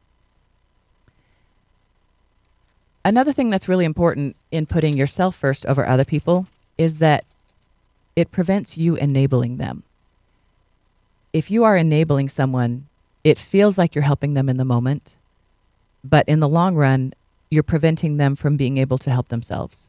Another 3.06 3.32
thing 3.32 3.50
that's 3.50 3.68
really 3.68 3.84
important 3.84 4.34
in 4.50 4.66
putting 4.66 4.96
yourself 4.96 5.36
first 5.36 5.64
over 5.66 5.86
other 5.86 6.04
people 6.04 6.48
is 6.76 6.98
that 6.98 7.24
it 8.16 8.32
prevents 8.32 8.76
you 8.76 8.96
enabling 8.96 9.58
them. 9.58 9.84
If 11.32 11.48
you 11.48 11.62
are 11.62 11.76
enabling 11.76 12.30
someone, 12.30 12.88
it 13.22 13.38
feels 13.38 13.78
like 13.78 13.94
you're 13.94 14.02
helping 14.02 14.34
them 14.34 14.48
in 14.48 14.56
the 14.56 14.64
moment, 14.64 15.16
but 16.02 16.28
in 16.28 16.40
the 16.40 16.48
long 16.48 16.74
run, 16.74 17.14
you're 17.48 17.62
preventing 17.62 18.16
them 18.16 18.34
from 18.34 18.56
being 18.56 18.76
able 18.76 18.98
to 18.98 19.10
help 19.12 19.28
themselves. 19.28 19.88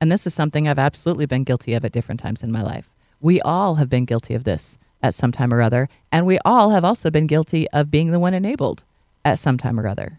And 0.00 0.10
this 0.10 0.26
is 0.26 0.34
something 0.34 0.66
I've 0.66 0.76
absolutely 0.76 1.26
been 1.26 1.44
guilty 1.44 1.72
of 1.74 1.84
at 1.84 1.92
different 1.92 2.18
times 2.18 2.42
in 2.42 2.50
my 2.50 2.64
life. 2.64 2.90
We 3.20 3.40
all 3.42 3.76
have 3.76 3.88
been 3.88 4.06
guilty 4.06 4.34
of 4.34 4.42
this 4.42 4.76
at 5.04 5.14
some 5.14 5.30
time 5.30 5.54
or 5.54 5.62
other. 5.62 5.88
And 6.10 6.26
we 6.26 6.40
all 6.44 6.70
have 6.70 6.84
also 6.84 7.12
been 7.12 7.28
guilty 7.28 7.68
of 7.70 7.92
being 7.92 8.10
the 8.10 8.18
one 8.18 8.34
enabled 8.34 8.82
at 9.24 9.38
some 9.38 9.56
time 9.56 9.78
or 9.78 9.86
other. 9.86 10.18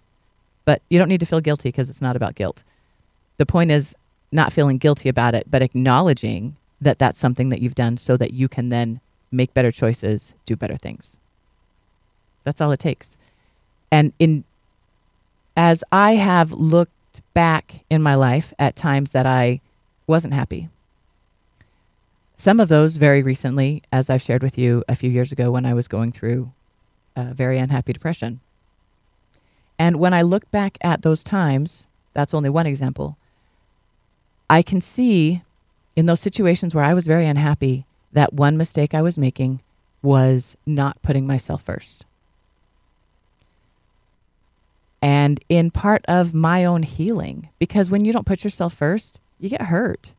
But 0.67 0.81
you 0.89 0.99
don't 0.99 1.07
need 1.07 1.21
to 1.21 1.25
feel 1.25 1.39
guilty 1.39 1.69
because 1.69 1.89
it's 1.89 2.01
not 2.01 2.17
about 2.17 2.35
guilt. 2.35 2.65
The 3.37 3.45
point 3.45 3.71
is 3.71 3.95
not 4.33 4.51
feeling 4.51 4.77
guilty 4.77 5.07
about 5.07 5.33
it, 5.33 5.49
but 5.49 5.61
acknowledging 5.61 6.57
that 6.81 6.99
that's 6.99 7.17
something 7.17 7.47
that 7.47 7.61
you've 7.61 7.73
done 7.73 7.95
so 7.95 8.17
that 8.17 8.33
you 8.33 8.49
can 8.49 8.67
then 8.67 8.99
make 9.31 9.53
better 9.53 9.71
choices, 9.71 10.33
do 10.45 10.57
better 10.57 10.75
things. 10.75 11.21
That's 12.43 12.59
all 12.59 12.73
it 12.73 12.79
takes. 12.79 13.17
And 13.93 14.11
in 14.19 14.43
as 15.55 15.85
I 15.89 16.15
have 16.15 16.51
looked 16.51 17.21
back 17.33 17.85
in 17.89 18.03
my 18.03 18.15
life 18.15 18.53
at 18.59 18.75
times 18.75 19.13
that 19.13 19.25
I 19.25 19.61
wasn't 20.05 20.33
happy. 20.33 20.67
Some 22.35 22.59
of 22.59 22.67
those 22.67 22.97
very 22.97 23.23
recently, 23.23 23.83
as 23.89 24.09
I've 24.09 24.21
shared 24.21 24.43
with 24.43 24.57
you 24.57 24.83
a 24.89 24.95
few 24.95 25.09
years 25.09 25.31
ago 25.31 25.49
when 25.49 25.65
I 25.65 25.73
was 25.73 25.87
going 25.87 26.11
through 26.11 26.51
a 27.15 27.33
very 27.33 27.57
unhappy 27.57 27.93
depression. 27.93 28.41
And 29.79 29.99
when 29.99 30.13
I 30.13 30.21
look 30.21 30.49
back 30.51 30.77
at 30.81 31.01
those 31.01 31.23
times, 31.23 31.89
that's 32.13 32.33
only 32.33 32.49
one 32.49 32.65
example, 32.65 33.17
I 34.49 34.61
can 34.61 34.81
see 34.81 35.43
in 35.95 36.05
those 36.05 36.19
situations 36.19 36.73
where 36.73 36.83
I 36.83 36.93
was 36.93 37.07
very 37.07 37.25
unhappy 37.25 37.85
that 38.13 38.33
one 38.33 38.57
mistake 38.57 38.93
I 38.93 39.01
was 39.01 39.17
making 39.17 39.61
was 40.01 40.57
not 40.65 41.01
putting 41.01 41.27
myself 41.27 41.61
first. 41.61 42.05
And 45.01 45.39
in 45.47 45.69
part 45.69 46.03
of 46.07 46.33
my 46.33 46.65
own 46.65 46.83
healing, 46.83 47.49
because 47.59 47.91
when 47.91 48.03
you 48.03 48.11
don't 48.11 48.25
put 48.25 48.43
yourself 48.43 48.73
first, 48.73 49.19
you 49.39 49.49
get 49.49 49.63
hurt. 49.63 50.15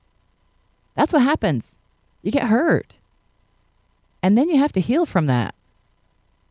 That's 0.95 1.13
what 1.13 1.23
happens. 1.23 1.79
You 2.23 2.31
get 2.31 2.45
hurt. 2.45 2.99
And 4.23 4.37
then 4.37 4.49
you 4.49 4.59
have 4.59 4.73
to 4.73 4.81
heal 4.81 5.07
from 5.07 5.27
that. 5.27 5.55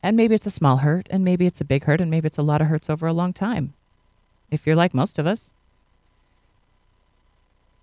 And 0.08 0.16
maybe 0.16 0.36
it's 0.36 0.46
a 0.46 0.52
small 0.52 0.78
hurt, 0.78 1.06
and 1.12 1.26
maybe 1.26 1.46
it's 1.46 1.60
a 1.60 1.66
big 1.66 1.84
hurt, 1.84 2.00
and 2.00 2.10
maybe 2.10 2.28
it's 2.28 2.38
a 2.38 2.42
lot 2.42 2.62
of 2.62 2.68
hurts 2.68 2.90
over 2.90 3.08
a 3.08 3.12
long 3.12 3.34
time, 3.34 3.74
if 4.50 4.66
you're 4.66 4.74
like 4.74 4.94
most 4.94 5.20
of 5.20 5.28
us. 5.28 5.52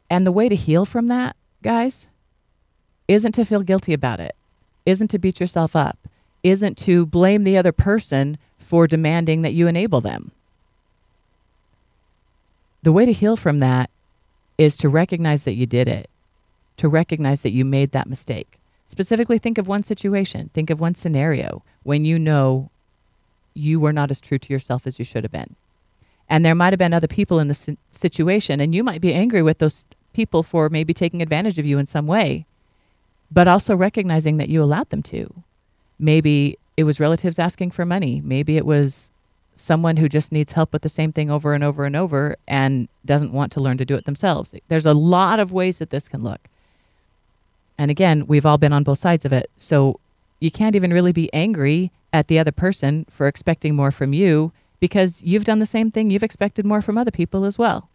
And 0.09 0.27
the 0.27 0.33
way 0.33 0.49
to 0.49 0.55
heal 0.55 0.87
from 0.87 1.09
that, 1.09 1.37
guys, 1.63 2.09
isn't 3.09 3.33
to 3.33 3.45
feel 3.45 3.61
guilty 3.61 3.93
about 3.93 4.21
it, 4.21 4.35
isn't 4.87 5.09
to 5.09 5.19
beat 5.19 5.39
yourself 5.39 5.77
up, 5.77 5.99
isn't 6.43 6.79
to 6.79 7.05
blame 7.05 7.45
the 7.45 7.59
other 7.59 7.73
person 7.73 8.39
for 8.57 8.87
demanding 8.87 9.43
that 9.43 9.53
you 9.53 9.69
enable 9.69 10.01
them. 10.01 10.31
The 12.83 12.93
way 12.93 13.05
to 13.05 13.13
heal 13.13 13.37
from 13.37 13.59
that 13.59 13.91
is 14.57 14.79
to 14.79 14.89
recognize 14.89 15.45
that 15.45 15.57
you 15.57 15.67
did 15.67 15.89
it, 15.89 16.09
to 16.79 16.89
recognize 16.89 17.43
that 17.43 17.53
you 17.53 17.67
made 17.67 17.91
that 17.91 18.09
mistake. 18.09 18.59
Specifically, 18.87 19.39
think 19.39 19.59
of 19.59 19.67
one 19.67 19.83
situation, 19.83 20.51
think 20.53 20.71
of 20.71 20.81
one 20.81 20.95
scenario 20.95 21.63
when 21.83 22.05
you 22.05 22.19
know 22.19 22.71
you 23.55 23.81
were 23.81 23.93
not 23.93 24.11
as 24.11 24.21
true 24.21 24.39
to 24.39 24.53
yourself 24.53 24.87
as 24.87 24.99
you 24.99 25.05
should 25.05 25.25
have 25.25 25.33
been. 25.33 25.57
And 26.29 26.45
there 26.45 26.55
might 26.55 26.73
have 26.73 26.79
been 26.79 26.95
other 26.95 27.09
people 27.09 27.39
in 27.39 27.49
the 27.49 27.77
situation, 27.91 28.61
and 28.61 28.75
you 28.75 28.83
might 28.83 29.01
be 29.01 29.15
angry 29.15 29.43
with 29.43 29.59
those 29.59 29.85
people 30.13 30.43
for 30.43 30.69
maybe 30.69 30.95
taking 30.95 31.23
advantage 31.23 31.59
of 31.59 31.67
you 31.67 31.79
in 31.79 31.87
some 31.87 32.07
way, 32.07 32.47
but 33.31 33.49
also 33.49 33.77
recognizing 33.77 34.37
that 34.39 34.49
you 34.49 34.63
allowed 34.63 34.91
them 34.91 35.03
to. 35.03 35.43
Maybe 35.99 36.59
it 36.77 36.85
was 36.85 37.01
relatives 37.01 37.39
asking 37.39 37.71
for 37.73 37.85
money. 37.85 38.21
Maybe 38.25 38.57
it 38.57 38.67
was 38.67 39.11
someone 39.55 39.99
who 39.99 40.09
just 40.09 40.33
needs 40.33 40.53
help 40.53 40.73
with 40.73 40.83
the 40.83 40.89
same 40.89 41.13
thing 41.13 41.31
over 41.31 41.55
and 41.55 41.63
over 41.63 41.85
and 41.85 41.95
over 41.95 42.37
and 42.49 42.89
doesn't 43.05 43.33
want 43.33 43.53
to 43.53 43.61
learn 43.61 43.79
to 43.79 43.85
do 43.85 43.95
it 43.95 44.05
themselves. 44.05 44.55
There's 44.69 44.87
a 44.87 44.95
lot 44.95 45.39
of 45.39 45.53
ways 45.53 45.79
that 45.79 45.91
this 45.91 46.09
can 46.09 46.23
look. 46.23 46.49
And 47.79 47.91
again, 47.91 48.27
we've 48.27 48.47
all 48.47 48.59
been 48.59 48.73
on 48.73 48.85
both 48.85 48.99
sides 48.99 49.25
of 49.25 49.33
it. 49.33 49.51
So 49.57 49.99
you 50.41 50.51
can't 50.51 50.77
even 50.77 50.93
really 50.93 51.13
be 51.13 51.33
angry 51.33 51.91
at 52.13 52.29
the 52.29 52.39
other 52.39 52.53
person 52.53 53.05
for 53.11 53.27
expecting 53.27 53.75
more 53.75 53.91
from 53.91 54.13
you 54.13 54.53
because 54.81 55.23
you've 55.25 55.45
done 55.45 55.59
the 55.59 55.67
same 55.67 55.91
thing. 55.91 56.11
You've 56.11 56.23
expected 56.23 56.65
more 56.65 56.83
from 56.83 56.99
other 56.99 57.11
people 57.11 57.45
as 57.45 57.59
well. 57.59 57.89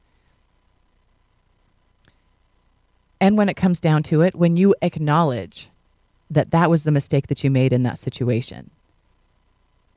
And 3.21 3.37
when 3.37 3.49
it 3.49 3.55
comes 3.55 3.79
down 3.79 4.03
to 4.03 4.21
it, 4.21 4.35
when 4.35 4.57
you 4.57 4.75
acknowledge 4.81 5.69
that 6.29 6.51
that 6.51 6.69
was 6.69 6.83
the 6.83 6.91
mistake 6.91 7.27
that 7.27 7.43
you 7.43 7.49
made 7.49 7.73
in 7.73 7.83
that 7.83 7.97
situation, 7.97 8.71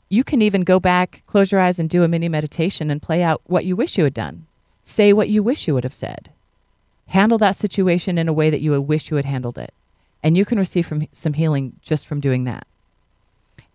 you 0.08 0.24
can 0.24 0.42
even 0.42 0.62
go 0.62 0.78
back, 0.78 1.22
close 1.26 1.52
your 1.52 1.60
eyes, 1.60 1.78
and 1.78 1.88
do 1.88 2.02
a 2.02 2.08
mini 2.08 2.28
meditation 2.28 2.90
and 2.90 3.00
play 3.00 3.22
out 3.22 3.40
what 3.44 3.64
you 3.64 3.76
wish 3.76 3.96
you 3.96 4.04
had 4.04 4.14
done. 4.14 4.46
Say 4.82 5.12
what 5.12 5.28
you 5.28 5.42
wish 5.42 5.66
you 5.66 5.74
would 5.74 5.84
have 5.84 5.94
said. 5.94 6.30
Handle 7.12 7.36
that 7.36 7.56
situation 7.56 8.16
in 8.16 8.26
a 8.26 8.32
way 8.32 8.48
that 8.48 8.62
you 8.62 8.70
would 8.70 8.88
wish 8.88 9.10
you 9.10 9.16
had 9.18 9.26
handled 9.26 9.58
it. 9.58 9.74
And 10.22 10.34
you 10.34 10.46
can 10.46 10.56
receive 10.56 10.86
from 10.86 11.06
some 11.12 11.34
healing 11.34 11.74
just 11.82 12.06
from 12.06 12.20
doing 12.20 12.44
that. 12.44 12.66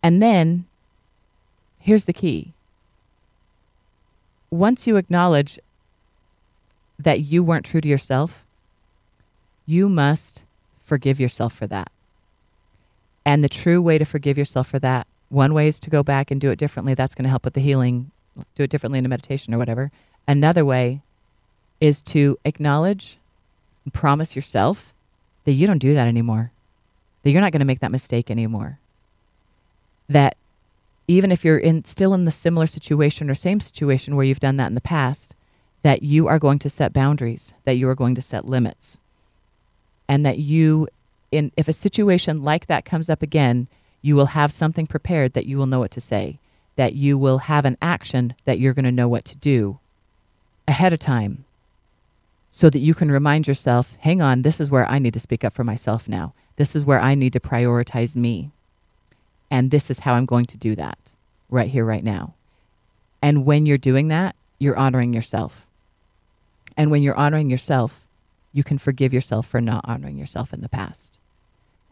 And 0.01 0.23
then 0.23 0.65
here's 1.77 2.05
the 2.05 2.13
key 2.13 2.53
once 4.49 4.87
you 4.87 4.95
acknowledge 4.95 5.59
that 6.97 7.19
you 7.19 7.43
weren't 7.43 7.65
true 7.65 7.79
to 7.79 7.87
yourself, 7.87 8.43
you 9.67 9.87
must 9.87 10.43
forgive 10.79 11.19
yourself 11.19 11.53
for 11.53 11.67
that. 11.67 11.91
And 13.23 13.43
the 13.43 13.49
true 13.49 13.83
way 13.83 13.99
to 13.99 14.05
forgive 14.05 14.39
yourself 14.39 14.67
for 14.67 14.79
that, 14.79 15.05
one 15.29 15.53
way 15.53 15.67
is 15.67 15.79
to 15.81 15.91
go 15.91 16.01
back 16.01 16.31
and 16.31 16.41
do 16.41 16.49
it 16.49 16.57
differently. 16.57 16.95
That's 16.95 17.13
going 17.13 17.25
to 17.25 17.29
help 17.29 17.45
with 17.45 17.53
the 17.53 17.61
healing, 17.61 18.09
do 18.55 18.63
it 18.63 18.71
differently 18.71 18.97
in 18.97 19.05
a 19.05 19.09
meditation 19.09 19.53
or 19.53 19.59
whatever. 19.59 19.91
Another 20.27 20.65
way 20.65 21.03
is 21.79 22.01
to 22.01 22.35
acknowledge 22.43 23.19
and 23.87 23.93
promise 23.93 24.35
yourself 24.35 24.93
that 25.45 25.53
you 25.53 25.65
don't 25.65 25.77
do 25.77 25.93
that 25.93 26.07
anymore, 26.07 26.51
that 27.23 27.31
you're 27.31 27.39
not 27.39 27.53
going 27.53 27.61
to 27.61 27.65
make 27.65 27.79
that 27.79 27.91
mistake 27.91 28.29
anymore. 28.29 28.79
That 30.09 30.35
even 31.07 31.31
if 31.31 31.45
you're 31.45 31.57
in 31.57 31.85
still 31.85 32.13
in 32.13 32.25
the 32.25 32.31
similar 32.31 32.65
situation 32.65 33.29
or 33.29 33.33
same 33.33 33.61
situation 33.61 34.17
where 34.17 34.25
you've 34.25 34.41
done 34.41 34.57
that 34.57 34.67
in 34.67 34.73
the 34.73 34.81
past, 34.81 35.37
that 35.83 36.03
you 36.03 36.27
are 36.27 36.37
going 36.37 36.59
to 36.59 36.69
set 36.69 36.91
boundaries, 36.91 37.53
that 37.63 37.77
you 37.77 37.87
are 37.87 37.95
going 37.95 38.13
to 38.15 38.21
set 38.21 38.43
limits. 38.43 38.99
And 40.09 40.25
that 40.25 40.37
you 40.37 40.89
in 41.31 41.53
if 41.55 41.69
a 41.69 41.73
situation 41.73 42.43
like 42.43 42.67
that 42.67 42.83
comes 42.83 43.09
up 43.09 43.21
again, 43.21 43.69
you 44.01 44.17
will 44.17 44.27
have 44.27 44.51
something 44.51 44.85
prepared 44.85 45.31
that 45.31 45.45
you 45.45 45.57
will 45.57 45.65
know 45.65 45.79
what 45.79 45.91
to 45.91 46.01
say, 46.01 46.39
that 46.75 46.93
you 46.93 47.17
will 47.17 47.37
have 47.37 47.63
an 47.63 47.77
action 47.81 48.35
that 48.43 48.59
you're 48.59 48.73
going 48.73 48.83
to 48.83 48.91
know 48.91 49.07
what 49.07 49.23
to 49.23 49.37
do 49.37 49.79
ahead 50.67 50.91
of 50.91 50.99
time 50.99 51.45
so 52.49 52.69
that 52.69 52.79
you 52.79 52.93
can 52.93 53.11
remind 53.11 53.47
yourself, 53.47 53.95
hang 53.99 54.21
on, 54.21 54.41
this 54.41 54.59
is 54.59 54.71
where 54.71 54.87
I 54.87 54.99
need 54.99 55.13
to 55.13 55.19
speak 55.19 55.43
up 55.43 55.53
for 55.53 55.63
myself 55.63 56.07
now. 56.07 56.33
This 56.55 56.75
is 56.75 56.85
where 56.85 56.99
I 56.99 57.15
need 57.15 57.33
to 57.33 57.39
prioritize 57.39 58.15
me. 58.15 58.51
And 59.51 59.71
this 59.71 59.89
is 59.89 59.99
how 59.99 60.13
I'm 60.13 60.25
going 60.25 60.45
to 60.45 60.57
do 60.57 60.75
that 60.75 61.13
right 61.49 61.69
here, 61.69 61.85
right 61.85 62.03
now. 62.03 62.33
And 63.21 63.45
when 63.45 63.65
you're 63.65 63.77
doing 63.77 64.07
that, 64.09 64.35
you're 64.59 64.77
honoring 64.77 65.13
yourself. 65.13 65.67
And 66.75 66.91
when 66.91 67.03
you're 67.03 67.17
honoring 67.17 67.49
yourself, 67.49 68.05
you 68.53 68.63
can 68.63 68.77
forgive 68.77 69.13
yourself 69.13 69.47
for 69.47 69.61
not 69.61 69.81
honoring 69.85 70.17
yourself 70.17 70.53
in 70.53 70.61
the 70.61 70.69
past. 70.69 71.17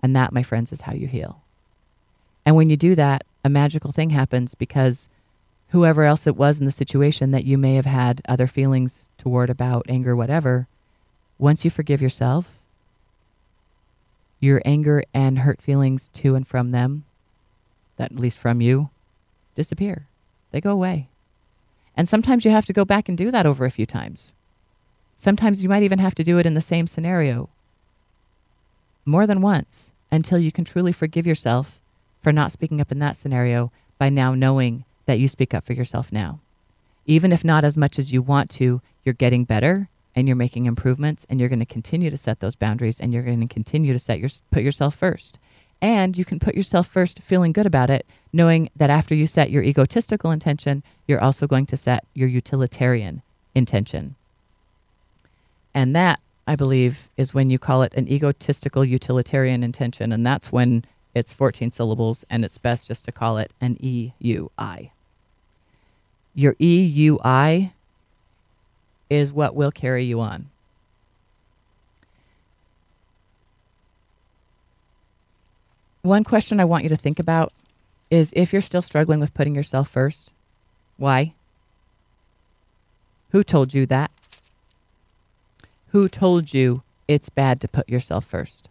And 0.02 0.16
that, 0.16 0.34
my 0.34 0.44
friends, 0.44 0.72
is 0.72 0.82
how 0.82 0.94
you 0.94 1.08
heal. 1.08 1.42
And 2.46 2.56
when 2.56 2.70
you 2.70 2.78
do 2.78 2.96
that, 2.96 3.24
a 3.44 3.50
magical 3.50 3.92
thing 3.92 4.12
happens 4.12 4.56
because 4.56 5.10
whoever 5.76 6.06
else 6.06 6.26
it 6.26 6.38
was 6.38 6.58
in 6.58 6.66
the 6.66 6.72
situation 6.72 7.32
that 7.32 7.44
you 7.44 7.58
may 7.58 7.76
have 7.76 7.86
had 7.86 8.22
other 8.30 8.48
feelings 8.48 9.12
toward 9.18 9.50
about 9.50 9.86
anger, 9.90 10.16
whatever, 10.16 10.70
once 11.38 11.66
you 11.66 11.70
forgive 11.70 12.02
yourself, 12.02 12.60
your 14.40 14.62
anger 14.64 15.04
and 15.14 15.40
hurt 15.40 15.62
feelings 15.62 16.08
to 16.08 16.34
and 16.34 16.48
from 16.48 16.72
them, 16.72 17.04
that 17.98 18.14
at 18.14 18.18
least 18.18 18.40
from 18.40 18.62
you, 18.62 18.90
disappear. 19.54 20.08
They 20.52 20.62
go 20.62 20.72
away. 20.72 21.10
And 21.98 22.08
sometimes 22.08 22.46
you 22.46 22.52
have 22.52 22.66
to 22.68 22.74
go 22.74 22.86
back 22.86 23.10
and 23.10 23.18
do 23.18 23.30
that 23.32 23.46
over 23.46 23.66
a 23.66 23.70
few 23.70 23.86
times. 23.86 24.34
Sometimes 25.18 25.62
you 25.62 25.68
might 25.68 25.84
even 25.84 26.00
have 26.00 26.16
to 26.16 26.24
do 26.24 26.38
it 26.38 26.46
in 26.46 26.54
the 26.54 26.62
same 26.62 26.88
scenario 26.88 27.50
more 29.04 29.28
than 29.28 29.42
once 29.42 29.92
until 30.10 30.40
you 30.40 30.54
can 30.54 30.64
truly 30.64 30.94
forgive 30.94 31.28
yourself 31.28 31.82
for 32.22 32.32
not 32.32 32.54
speaking 32.54 32.80
up 32.80 32.94
in 32.94 33.00
that 33.00 33.18
scenario 33.18 33.74
by 33.98 34.08
now 34.08 34.34
knowing 34.34 34.86
that 35.06 35.20
you 35.20 35.28
speak 35.28 35.54
up 35.54 35.64
for 35.64 35.74
yourself 35.74 36.12
now. 36.12 36.40
Even 37.06 37.32
if 37.32 37.44
not 37.44 37.64
as 37.64 37.78
much 37.78 38.00
as 38.00 38.12
you 38.12 38.22
want 38.22 38.50
to, 38.52 38.82
you're 39.04 39.14
getting 39.14 39.44
better 39.44 39.90
and 40.16 40.28
you're 40.28 40.36
making 40.36 40.66
improvements 40.66 41.26
and 41.30 41.40
you're 41.40 41.50
going 41.50 41.60
to 41.60 41.66
continue 41.66 42.10
to 42.10 42.18
set 42.18 42.40
those 42.40 42.56
boundaries 42.56 43.00
and 43.00 43.14
you're 43.14 43.24
going 43.24 43.42
to 43.42 43.54
continue 43.54 43.94
to 43.94 44.00
set 44.00 44.20
your 44.20 44.30
put 44.52 44.64
yourself 44.64 44.96
first. 44.96 45.40
And 45.82 46.18
you 46.18 46.26
can 46.26 46.40
put 46.40 46.56
yourself 46.56 46.88
first 46.88 47.22
feeling 47.22 47.52
good 47.52 47.66
about 47.66 47.90
it, 47.90 48.08
knowing 48.32 48.70
that 48.76 48.90
after 48.90 49.14
you 49.14 49.28
set 49.28 49.52
your 49.52 49.62
egotistical 49.62 50.32
intention, 50.32 50.84
you're 51.06 51.22
also 51.22 51.48
going 51.48 51.66
to 51.68 51.78
set 51.78 52.06
your 52.14 52.30
utilitarian 52.30 53.22
intention. 53.54 54.16
And 55.74 55.96
that, 55.96 56.22
I 56.48 56.56
believe, 56.56 57.10
is 57.18 57.34
when 57.34 57.50
you 57.50 57.60
call 57.60 57.84
it 57.84 57.94
an 57.94 58.08
egotistical 58.08 58.86
utilitarian 58.86 59.64
intention. 59.64 60.14
And 60.14 60.26
that's 60.26 60.52
when 60.52 60.86
it's 61.14 61.34
14 61.34 61.72
syllables 61.72 62.26
and 62.30 62.46
it's 62.46 62.58
best 62.58 62.88
just 62.88 63.06
to 63.06 63.12
call 63.12 63.38
it 63.38 63.54
an 63.60 63.76
EUI. 63.76 64.92
Your 66.36 66.54
EUI 66.56 67.72
is 69.10 69.32
what 69.32 69.56
will 69.56 69.72
carry 69.72 70.04
you 70.04 70.20
on. 70.20 70.50
One 76.02 76.24
question 76.26 76.60
I 76.60 76.66
want 76.66 76.84
you 76.84 76.90
to 76.90 76.98
think 76.98 77.20
about 77.20 77.52
is 78.12 78.34
if 78.36 78.52
you're 78.52 78.62
still 78.62 78.82
struggling 78.82 79.20
with 79.20 79.34
putting 79.34 79.56
yourself 79.56 79.90
first, 79.90 80.34
why? 80.98 81.34
Who 83.30 83.42
told 83.42 83.74
you 83.74 83.86
that? 83.88 84.12
Who 85.88 86.10
told 86.10 86.54
you 86.54 86.84
it's 87.08 87.30
bad 87.30 87.60
to 87.62 87.68
put 87.68 87.90
yourself 87.90 88.26
first? 88.26 88.70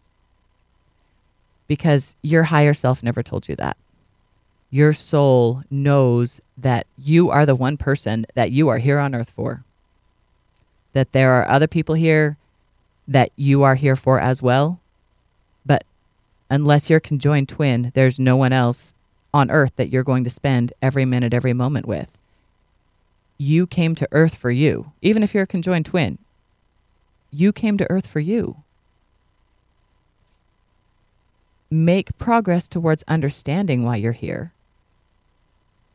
Because 1.67 2.15
your 2.23 2.45
higher 2.45 2.75
self 2.75 3.03
never 3.03 3.23
told 3.23 3.49
you 3.49 3.57
that. 3.57 3.77
Your 4.75 4.93
soul 4.93 5.63
knows 5.71 6.41
that 6.59 6.89
you 6.99 7.31
are 7.31 7.47
the 7.47 7.55
one 7.55 7.77
person 7.77 8.27
that 8.35 8.51
you 8.51 8.67
are 8.67 8.79
here 8.79 8.99
on 8.99 9.15
earth 9.15 9.31
for. 9.31 9.63
That 10.95 11.13
there 11.13 11.31
are 11.35 11.49
other 11.49 11.69
people 11.69 11.95
here 11.95 12.39
that 13.07 13.31
you 13.37 13.63
are 13.63 13.77
here 13.77 13.95
for 13.95 14.19
as 14.19 14.43
well. 14.43 14.81
But 15.65 15.85
unless 16.51 16.91
you're 16.91 16.99
conjoined 16.99 17.49
twin, 17.49 17.93
there's 17.95 18.19
no 18.19 18.35
one 18.35 18.53
else 18.53 18.95
on 19.33 19.49
earth 19.49 19.77
that 19.77 19.93
you're 19.93 20.03
going 20.03 20.25
to 20.25 20.29
spend 20.29 20.73
every 20.83 21.05
minute, 21.05 21.33
every 21.33 21.53
moment 21.53 21.87
with. 21.87 22.19
You 23.39 23.69
came 23.69 23.95
to 23.95 24.09
earth 24.11 24.35
for 24.35 24.51
you, 24.51 24.91
even 25.01 25.23
if 25.23 25.35
you're 25.35 25.45
a 25.45 25.47
conjoined 25.47 25.87
twin. 25.87 26.19
You 27.31 27.53
came 27.53 27.79
to 27.79 27.89
earth 27.89 28.09
for 28.09 28.19
you. 28.19 28.57
Make 31.71 32.19
progress 32.19 32.67
towards 32.67 33.05
understanding 33.07 33.85
why 33.85 33.95
you're 33.95 34.11
here 34.11 34.51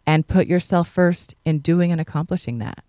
and 0.10 0.28
put 0.28 0.48
yourself 0.48 0.90
first 0.90 1.36
in 1.46 1.60
doing 1.60 1.92
and 1.92 2.02
accomplishing 2.02 2.58
that. 2.58 2.84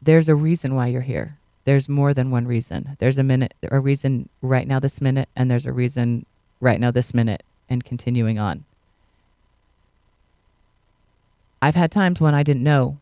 There's 0.00 0.26
a 0.26 0.34
reason 0.34 0.74
why 0.74 0.86
you're 0.86 1.02
here. 1.02 1.36
There's 1.64 1.86
more 1.86 2.14
than 2.14 2.30
one 2.30 2.46
reason. 2.46 2.96
There's 2.98 3.18
a 3.18 3.22
minute, 3.22 3.52
a 3.70 3.78
reason 3.78 4.30
right 4.40 4.66
now, 4.66 4.80
this 4.80 5.02
minute, 5.02 5.28
and 5.36 5.50
there's 5.50 5.66
a 5.66 5.72
reason 5.72 6.24
right 6.60 6.80
now, 6.80 6.90
this 6.90 7.12
minute, 7.12 7.42
and 7.68 7.84
continuing 7.84 8.38
on. 8.38 8.64
I've 11.60 11.74
had 11.74 11.92
times 11.92 12.18
when 12.18 12.34
I 12.34 12.42
didn't 12.42 12.64
know 12.64 12.96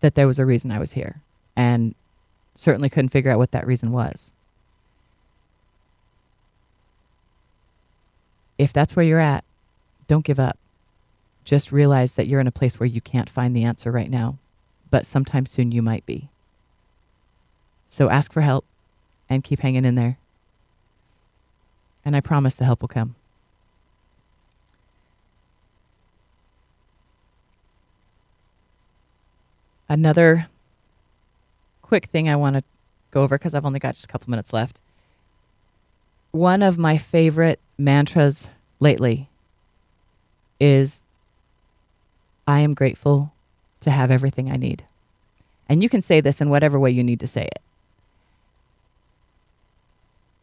that 0.00 0.14
there 0.14 0.26
was 0.26 0.38
a 0.38 0.44
reason 0.44 0.70
I 0.70 0.78
was 0.78 0.92
here 0.92 1.22
and 1.56 1.94
certainly 2.54 2.90
couldn't 2.90 3.08
figure 3.08 3.30
out 3.30 3.38
what 3.38 3.52
that 3.52 3.66
reason 3.66 3.90
was. 3.90 4.34
If 8.58 8.70
that's 8.70 8.94
where 8.94 9.06
you're 9.06 9.18
at, 9.18 9.44
don't 10.08 10.24
give 10.24 10.40
up. 10.40 10.58
Just 11.44 11.70
realize 11.70 12.14
that 12.14 12.26
you're 12.26 12.40
in 12.40 12.46
a 12.46 12.52
place 12.52 12.80
where 12.80 12.86
you 12.86 13.00
can't 13.00 13.30
find 13.30 13.54
the 13.54 13.64
answer 13.64 13.92
right 13.92 14.10
now, 14.10 14.38
but 14.90 15.06
sometime 15.06 15.46
soon 15.46 15.70
you 15.70 15.82
might 15.82 16.04
be. 16.04 16.28
So 17.86 18.10
ask 18.10 18.32
for 18.32 18.40
help 18.40 18.64
and 19.30 19.44
keep 19.44 19.60
hanging 19.60 19.84
in 19.84 19.94
there. 19.94 20.18
And 22.04 22.16
I 22.16 22.20
promise 22.20 22.54
the 22.54 22.64
help 22.64 22.82
will 22.82 22.88
come. 22.88 23.14
Another 29.88 30.48
quick 31.80 32.06
thing 32.06 32.28
I 32.28 32.36
want 32.36 32.56
to 32.56 32.64
go 33.10 33.22
over 33.22 33.38
because 33.38 33.54
I've 33.54 33.64
only 33.64 33.78
got 33.78 33.94
just 33.94 34.04
a 34.04 34.08
couple 34.08 34.30
minutes 34.30 34.52
left. 34.52 34.82
One 36.30 36.62
of 36.62 36.76
my 36.76 36.98
favorite 36.98 37.58
mantras 37.78 38.50
lately 38.80 39.27
is 40.60 41.02
I 42.46 42.60
am 42.60 42.74
grateful 42.74 43.32
to 43.80 43.90
have 43.90 44.10
everything 44.10 44.50
I 44.50 44.56
need. 44.56 44.84
And 45.68 45.82
you 45.82 45.88
can 45.88 46.02
say 46.02 46.20
this 46.20 46.40
in 46.40 46.48
whatever 46.48 46.78
way 46.78 46.90
you 46.90 47.04
need 47.04 47.20
to 47.20 47.26
say 47.26 47.42
it. 47.42 47.60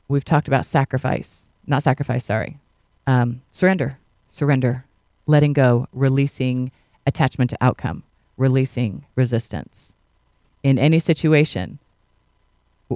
We've 0.08 0.26
talked 0.26 0.48
about 0.48 0.66
sacrifice, 0.66 1.50
not 1.66 1.82
sacrifice, 1.82 2.24
sorry, 2.24 2.60
um, 3.08 3.42
surrender, 3.50 3.98
surrender, 4.30 4.86
letting 5.26 5.54
go, 5.54 5.88
releasing 5.92 6.72
attachment 7.08 7.50
to 7.50 7.58
outcome 7.60 8.04
releasing 8.38 9.06
resistance. 9.16 9.94
In 10.64 10.80
any 10.80 11.00
situation, 11.00 11.80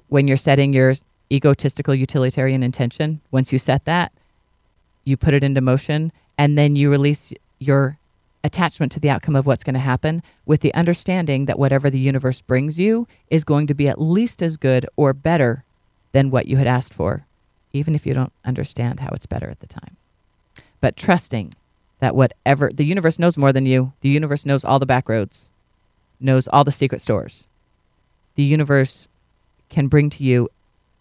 when 0.08 0.27
you're 0.27 0.38
setting 0.38 0.73
your 0.73 0.93
egotistical 1.32 1.93
utilitarian 1.93 2.63
intention, 2.63 3.21
once 3.32 3.53
you 3.53 3.60
set 3.60 3.86
that, 3.86 4.12
you 5.03 5.17
put 5.17 5.33
it 5.33 5.43
into 5.43 5.62
motion, 5.62 6.12
and 6.38 6.57
then 6.57 6.75
you 6.75 6.89
release 6.89 7.33
your 7.59 7.97
attachment 8.43 8.91
to 8.93 8.99
the 8.99 9.09
outcome 9.09 9.35
of 9.35 9.45
what's 9.45 9.63
going 9.63 9.73
to 9.73 9.79
happen 9.79 10.23
with 10.45 10.62
the 10.62 10.73
understanding 10.73 11.45
that 11.45 11.59
whatever 11.59 11.89
the 11.89 11.99
universe 11.99 12.41
brings 12.41 12.79
you 12.79 13.07
is 13.29 13.43
going 13.43 13.67
to 13.67 13.73
be 13.73 13.88
at 13.88 13.99
least 13.99 14.41
as 14.41 14.57
good 14.57 14.85
or 14.95 15.13
better 15.13 15.63
than 16.12 16.31
what 16.31 16.47
you 16.47 16.57
had 16.57 16.67
asked 16.67 16.93
for, 16.93 17.25
even 17.73 17.95
if 17.95 18.05
you 18.05 18.13
don't 18.13 18.33
understand 18.45 19.01
how 19.01 19.09
it's 19.12 19.25
better 19.25 19.49
at 19.49 19.59
the 19.59 19.67
time. 19.67 19.97
But 20.81 20.95
trusting 20.95 21.53
that 21.99 22.15
whatever 22.15 22.69
the 22.73 22.85
universe 22.85 23.19
knows 23.19 23.38
more 23.38 23.51
than 23.51 23.65
you, 23.65 23.93
the 24.01 24.09
universe 24.09 24.45
knows 24.45 24.63
all 24.63 24.79
the 24.79 24.85
back 24.85 25.09
roads, 25.09 25.51
knows 26.19 26.47
all 26.47 26.63
the 26.63 26.71
secret 26.71 27.01
stores. 27.01 27.49
The 28.35 28.43
universe 28.43 29.09
can 29.69 29.88
bring 29.88 30.09
to 30.12 30.23
you 30.23 30.49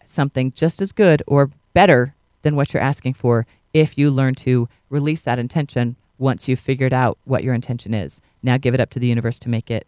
something 0.05 0.51
just 0.51 0.81
as 0.81 0.91
good 0.91 1.23
or 1.25 1.51
better 1.73 2.15
than 2.41 2.55
what 2.55 2.73
you're 2.73 2.83
asking 2.83 3.13
for 3.13 3.45
if 3.73 3.97
you 3.97 4.09
learn 4.09 4.35
to 4.35 4.67
release 4.89 5.21
that 5.21 5.39
intention 5.39 5.95
once 6.17 6.47
you've 6.47 6.59
figured 6.59 6.93
out 6.93 7.17
what 7.25 7.43
your 7.43 7.53
intention 7.53 7.93
is. 7.93 8.21
Now 8.43 8.57
give 8.57 8.73
it 8.73 8.79
up 8.79 8.89
to 8.91 8.99
the 8.99 9.07
universe 9.07 9.39
to 9.39 9.49
make 9.49 9.71
it 9.71 9.87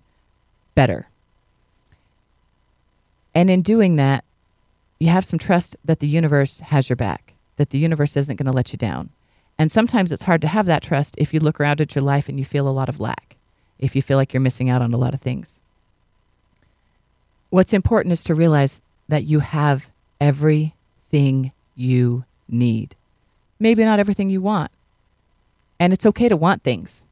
better. 0.76 1.08
And 3.34 3.50
in 3.50 3.62
doing 3.62 3.96
that, 3.98 4.24
you 5.00 5.10
have 5.10 5.26
some 5.26 5.39
trust 5.39 5.76
that 5.84 6.00
the 6.00 6.08
universe 6.08 6.60
has 6.60 6.89
your 6.89 6.96
back, 6.96 7.34
that 7.58 7.72
the 7.72 7.80
universe 7.80 8.15
isn't 8.15 8.36
going 8.36 8.46
to 8.46 8.52
let 8.52 8.72
you 8.72 8.78
down. 8.78 9.10
And 9.58 9.72
sometimes 9.72 10.12
it's 10.12 10.24
hard 10.24 10.41
to 10.41 10.48
have 10.48 10.65
that 10.67 10.84
trust 10.84 11.15
if 11.17 11.34
you 11.34 11.39
look 11.39 11.60
around 11.60 11.82
at 11.82 11.96
your 11.96 12.04
life 12.04 12.30
and 12.30 12.38
you 12.38 12.46
feel 12.46 12.67
a 12.67 12.70
lot 12.70 12.89
of 12.89 13.00
lack, 13.00 13.38
if 13.80 13.96
you 13.96 14.02
feel 14.02 14.17
like 14.17 14.34
you're 14.34 14.41
missing 14.41 14.70
out 14.70 14.82
on 14.82 14.94
a 14.94 14.98
lot 14.98 15.13
of 15.13 15.20
things. 15.20 15.60
What's 17.50 17.74
important 17.74 18.13
is 18.13 18.24
to 18.26 18.36
realize 18.36 18.80
that 19.08 19.26
you 19.26 19.39
have 19.39 19.91
everything 20.20 21.52
you 21.76 22.26
need. 22.48 22.96
Maybe 23.62 23.86
not 23.86 24.00
everything 24.00 24.32
you 24.32 24.41
want. 24.41 24.71
And 25.80 25.93
it's 25.93 26.08
okay 26.08 26.28
to 26.28 26.36
want 26.36 26.63
things. 26.63 27.06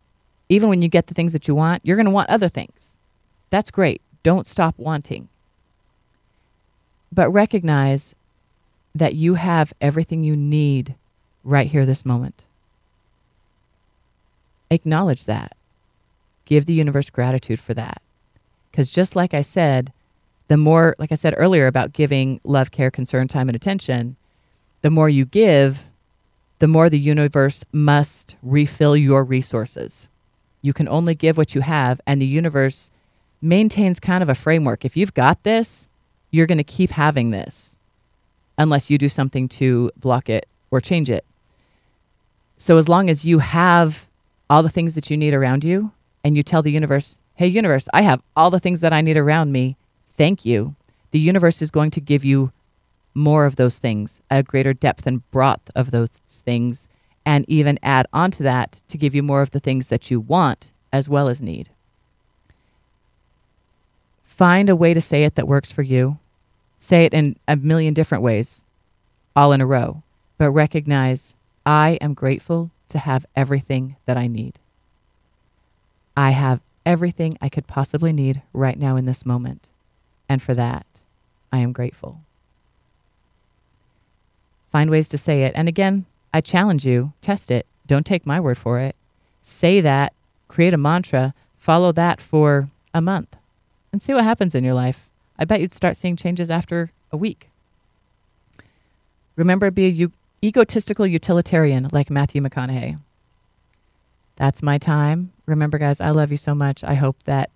Even 0.49 0.67
when 0.67 0.81
you 0.81 0.89
get 0.89 1.05
the 1.05 1.13
things 1.13 1.31
that 1.31 1.47
you 1.47 1.53
want, 1.53 1.85
you're 1.85 1.95
going 1.95 2.07
to 2.07 2.12
want 2.12 2.27
other 2.27 2.49
things. 2.49 2.97
That's 3.51 3.69
great. 3.69 4.01
Don't 4.23 4.47
stop 4.47 4.73
wanting. 4.79 5.29
But 7.13 7.29
recognize 7.29 8.15
that 8.95 9.13
you 9.13 9.35
have 9.35 9.73
everything 9.79 10.23
you 10.23 10.35
need 10.35 10.95
right 11.43 11.67
here, 11.67 11.85
this 11.85 12.03
moment. 12.03 12.45
Acknowledge 14.71 15.27
that. 15.27 15.55
Give 16.45 16.65
the 16.65 16.73
universe 16.73 17.12
gratitude 17.12 17.59
for 17.59 17.75
that. 17.75 18.01
Because 18.71 18.89
just 18.89 19.15
like 19.15 19.35
I 19.35 19.41
said, 19.41 19.93
the 20.47 20.57
more, 20.57 20.95
like 20.97 21.12
I 21.12 21.15
said 21.15 21.35
earlier 21.38 21.67
about 21.67 21.93
giving 21.93 22.41
love, 22.43 22.71
care, 22.71 22.89
concern, 22.89 23.27
time, 23.27 23.49
and 23.49 23.55
attention, 23.55 24.15
the 24.81 24.89
more 24.89 25.09
you 25.09 25.25
give, 25.25 25.88
the 26.60 26.67
more 26.67 26.89
the 26.89 27.00
universe 27.00 27.65
must 27.72 28.36
refill 28.43 28.95
your 28.95 29.24
resources. 29.24 30.10
You 30.62 30.74
can 30.74 30.88
only 30.88 31.15
give 31.15 31.38
what 31.38 31.56
you 31.56 31.62
have, 31.62 32.02
and 32.06 32.22
the 32.22 32.26
universe 32.28 32.91
maintains 33.41 34.00
kind 34.00 34.22
of 34.22 34.30
a 34.30 34.36
framework. 34.36 34.84
If 34.84 34.98
you've 34.98 35.13
got 35.13 35.43
this, 35.43 35.89
you're 36.32 36.48
going 36.48 36.58
to 36.58 36.63
keep 36.63 36.91
having 36.91 37.32
this 37.32 37.78
unless 38.58 38.91
you 38.91 38.98
do 38.98 39.08
something 39.08 39.48
to 39.48 39.89
block 39.95 40.30
it 40.30 40.48
or 40.69 40.82
change 40.82 41.10
it. 41.10 41.26
So 42.58 42.78
as 42.78 42.89
long 42.89 43.10
as 43.10 43.26
you 43.26 43.39
have 43.39 44.08
all 44.50 44.62
the 44.62 44.69
things 44.69 44.95
that 44.95 45.10
you 45.10 45.15
need 45.15 45.34
around 45.34 45.63
you 45.63 45.93
and 46.26 46.36
you 46.36 46.43
tell 46.43 46.62
the 46.62 46.72
universe, 46.72 47.22
hey, 47.36 47.48
universe, 47.48 47.88
I 47.93 48.02
have 48.02 48.22
all 48.36 48.50
the 48.50 48.60
things 48.60 48.82
that 48.82 48.91
I 48.91 49.00
need 49.00 49.15
around 49.15 49.54
me. 49.54 49.78
Thank 50.10 50.43
you. 50.43 50.76
The 51.12 51.19
universe 51.19 51.62
is 51.62 51.72
going 51.72 51.91
to 51.91 52.02
give 52.02 52.26
you 52.26 52.52
more 53.13 53.45
of 53.45 53.56
those 53.56 53.80
things, 53.80 54.22
a 54.30 54.43
greater 54.43 54.74
depth 54.74 55.06
and 55.06 55.30
breadth 55.32 55.72
of 55.76 55.91
those 55.91 56.10
things, 56.10 56.88
and 57.26 57.45
even 57.48 57.80
add 57.84 58.08
onto 58.13 58.43
that 58.43 58.82
to 58.88 58.98
give 58.98 59.13
you 59.13 59.24
more 59.24 59.41
of 59.41 59.52
the 59.52 59.60
things 59.60 59.89
that 59.89 60.10
you 60.10 60.19
want 60.19 60.74
as 60.91 61.10
well 61.10 61.28
as 61.28 61.41
need. 61.41 61.69
Find 64.24 64.69
a 64.69 64.76
way 64.76 64.93
to 64.93 65.02
say 65.02 65.26
it 65.26 65.36
that 65.36 65.48
works 65.48 65.72
for 65.72 65.82
you. 65.82 66.17
Say 66.78 67.06
it 67.06 67.13
in 67.13 67.36
a 67.48 67.58
million 67.58 67.93
different 67.93 68.24
ways, 68.24 68.65
all 69.36 69.52
in 69.52 69.60
a 69.60 69.65
row, 69.65 70.02
but 70.38 70.52
recognize 70.52 71.36
I 71.65 71.98
am 72.00 72.13
grateful 72.13 72.72
to 72.88 73.00
have 73.00 73.26
everything 73.36 73.98
that 74.06 74.17
I 74.17 74.28
need. 74.28 74.58
I 76.15 76.32
have 76.32 76.62
everything 76.86 77.38
I 77.41 77.50
could 77.50 77.67
possibly 77.67 78.13
need 78.13 78.41
right 78.54 78.80
now 78.80 78.95
in 78.95 79.06
this 79.06 79.26
moment. 79.26 79.69
And 80.28 80.41
for 80.41 80.54
that, 80.54 80.86
I 81.52 81.60
am 81.60 81.74
grateful. 81.74 82.22
Find 84.69 84.89
ways 84.89 85.10
to 85.10 85.17
say 85.17 85.43
it. 85.43 85.53
And 85.55 85.67
again, 85.67 86.05
I 86.34 86.41
challenge 86.41 86.86
you 86.86 87.13
test 87.21 87.51
it. 87.51 87.65
Don't 87.88 88.05
take 88.05 88.25
my 88.25 88.39
word 88.39 88.58
for 88.58 88.79
it. 88.79 88.95
say 89.41 89.82
that, 89.82 90.13
create 90.47 90.73
a 90.75 90.77
mantra, 90.77 91.34
follow 91.58 91.91
that 91.91 92.21
for 92.21 92.69
a 92.93 93.01
month, 93.01 93.36
and 93.91 94.01
see 94.01 94.13
what 94.13 94.23
happens 94.23 94.53
in 94.53 94.63
your 94.63 94.75
life. 94.75 95.10
I 95.39 95.45
bet 95.45 95.60
you'd 95.62 95.73
start 95.73 95.97
seeing 95.97 96.15
changes 96.15 96.51
after 96.51 96.91
a 97.12 97.17
week. 97.17 97.49
Remember, 99.36 99.71
be 99.71 99.86
a 99.86 99.89
u- 99.89 100.12
egotistical 100.43 101.08
utilitarian 101.08 101.88
like 101.91 102.10
Matthew 102.12 102.41
McConaughey. 102.41 102.99
That's 104.36 104.62
my 104.62 104.77
time. 104.77 105.32
Remember, 105.45 105.77
guys, 105.77 105.99
I 105.99 106.12
love 106.12 106.29
you 106.29 106.38
so 106.38 106.53
much. 106.53 106.84
I 106.84 106.93
hope 106.93 107.23
that 107.23 107.49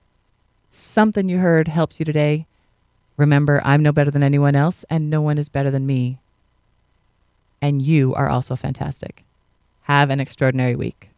something 0.69 1.29
you 1.29 1.37
heard 1.37 1.67
helps 1.67 1.99
you 1.99 2.05
today. 2.05 2.47
Remember, 3.17 3.61
I'm 3.63 3.83
no 3.83 3.91
better 3.91 4.09
than 4.11 4.23
anyone 4.23 4.55
else, 4.55 4.83
and 4.89 5.09
no 5.09 5.21
one 5.21 5.37
is 5.37 5.49
better 5.49 5.69
than 5.69 5.85
me. 5.85 6.17
And 7.63 7.81
you 7.81 8.13
are 8.13 8.27
also 8.27 8.57
fantastic. 8.57 9.23
Have 9.83 10.09
an 10.09 10.19
extraordinary 10.19 10.75
week. 10.75 11.11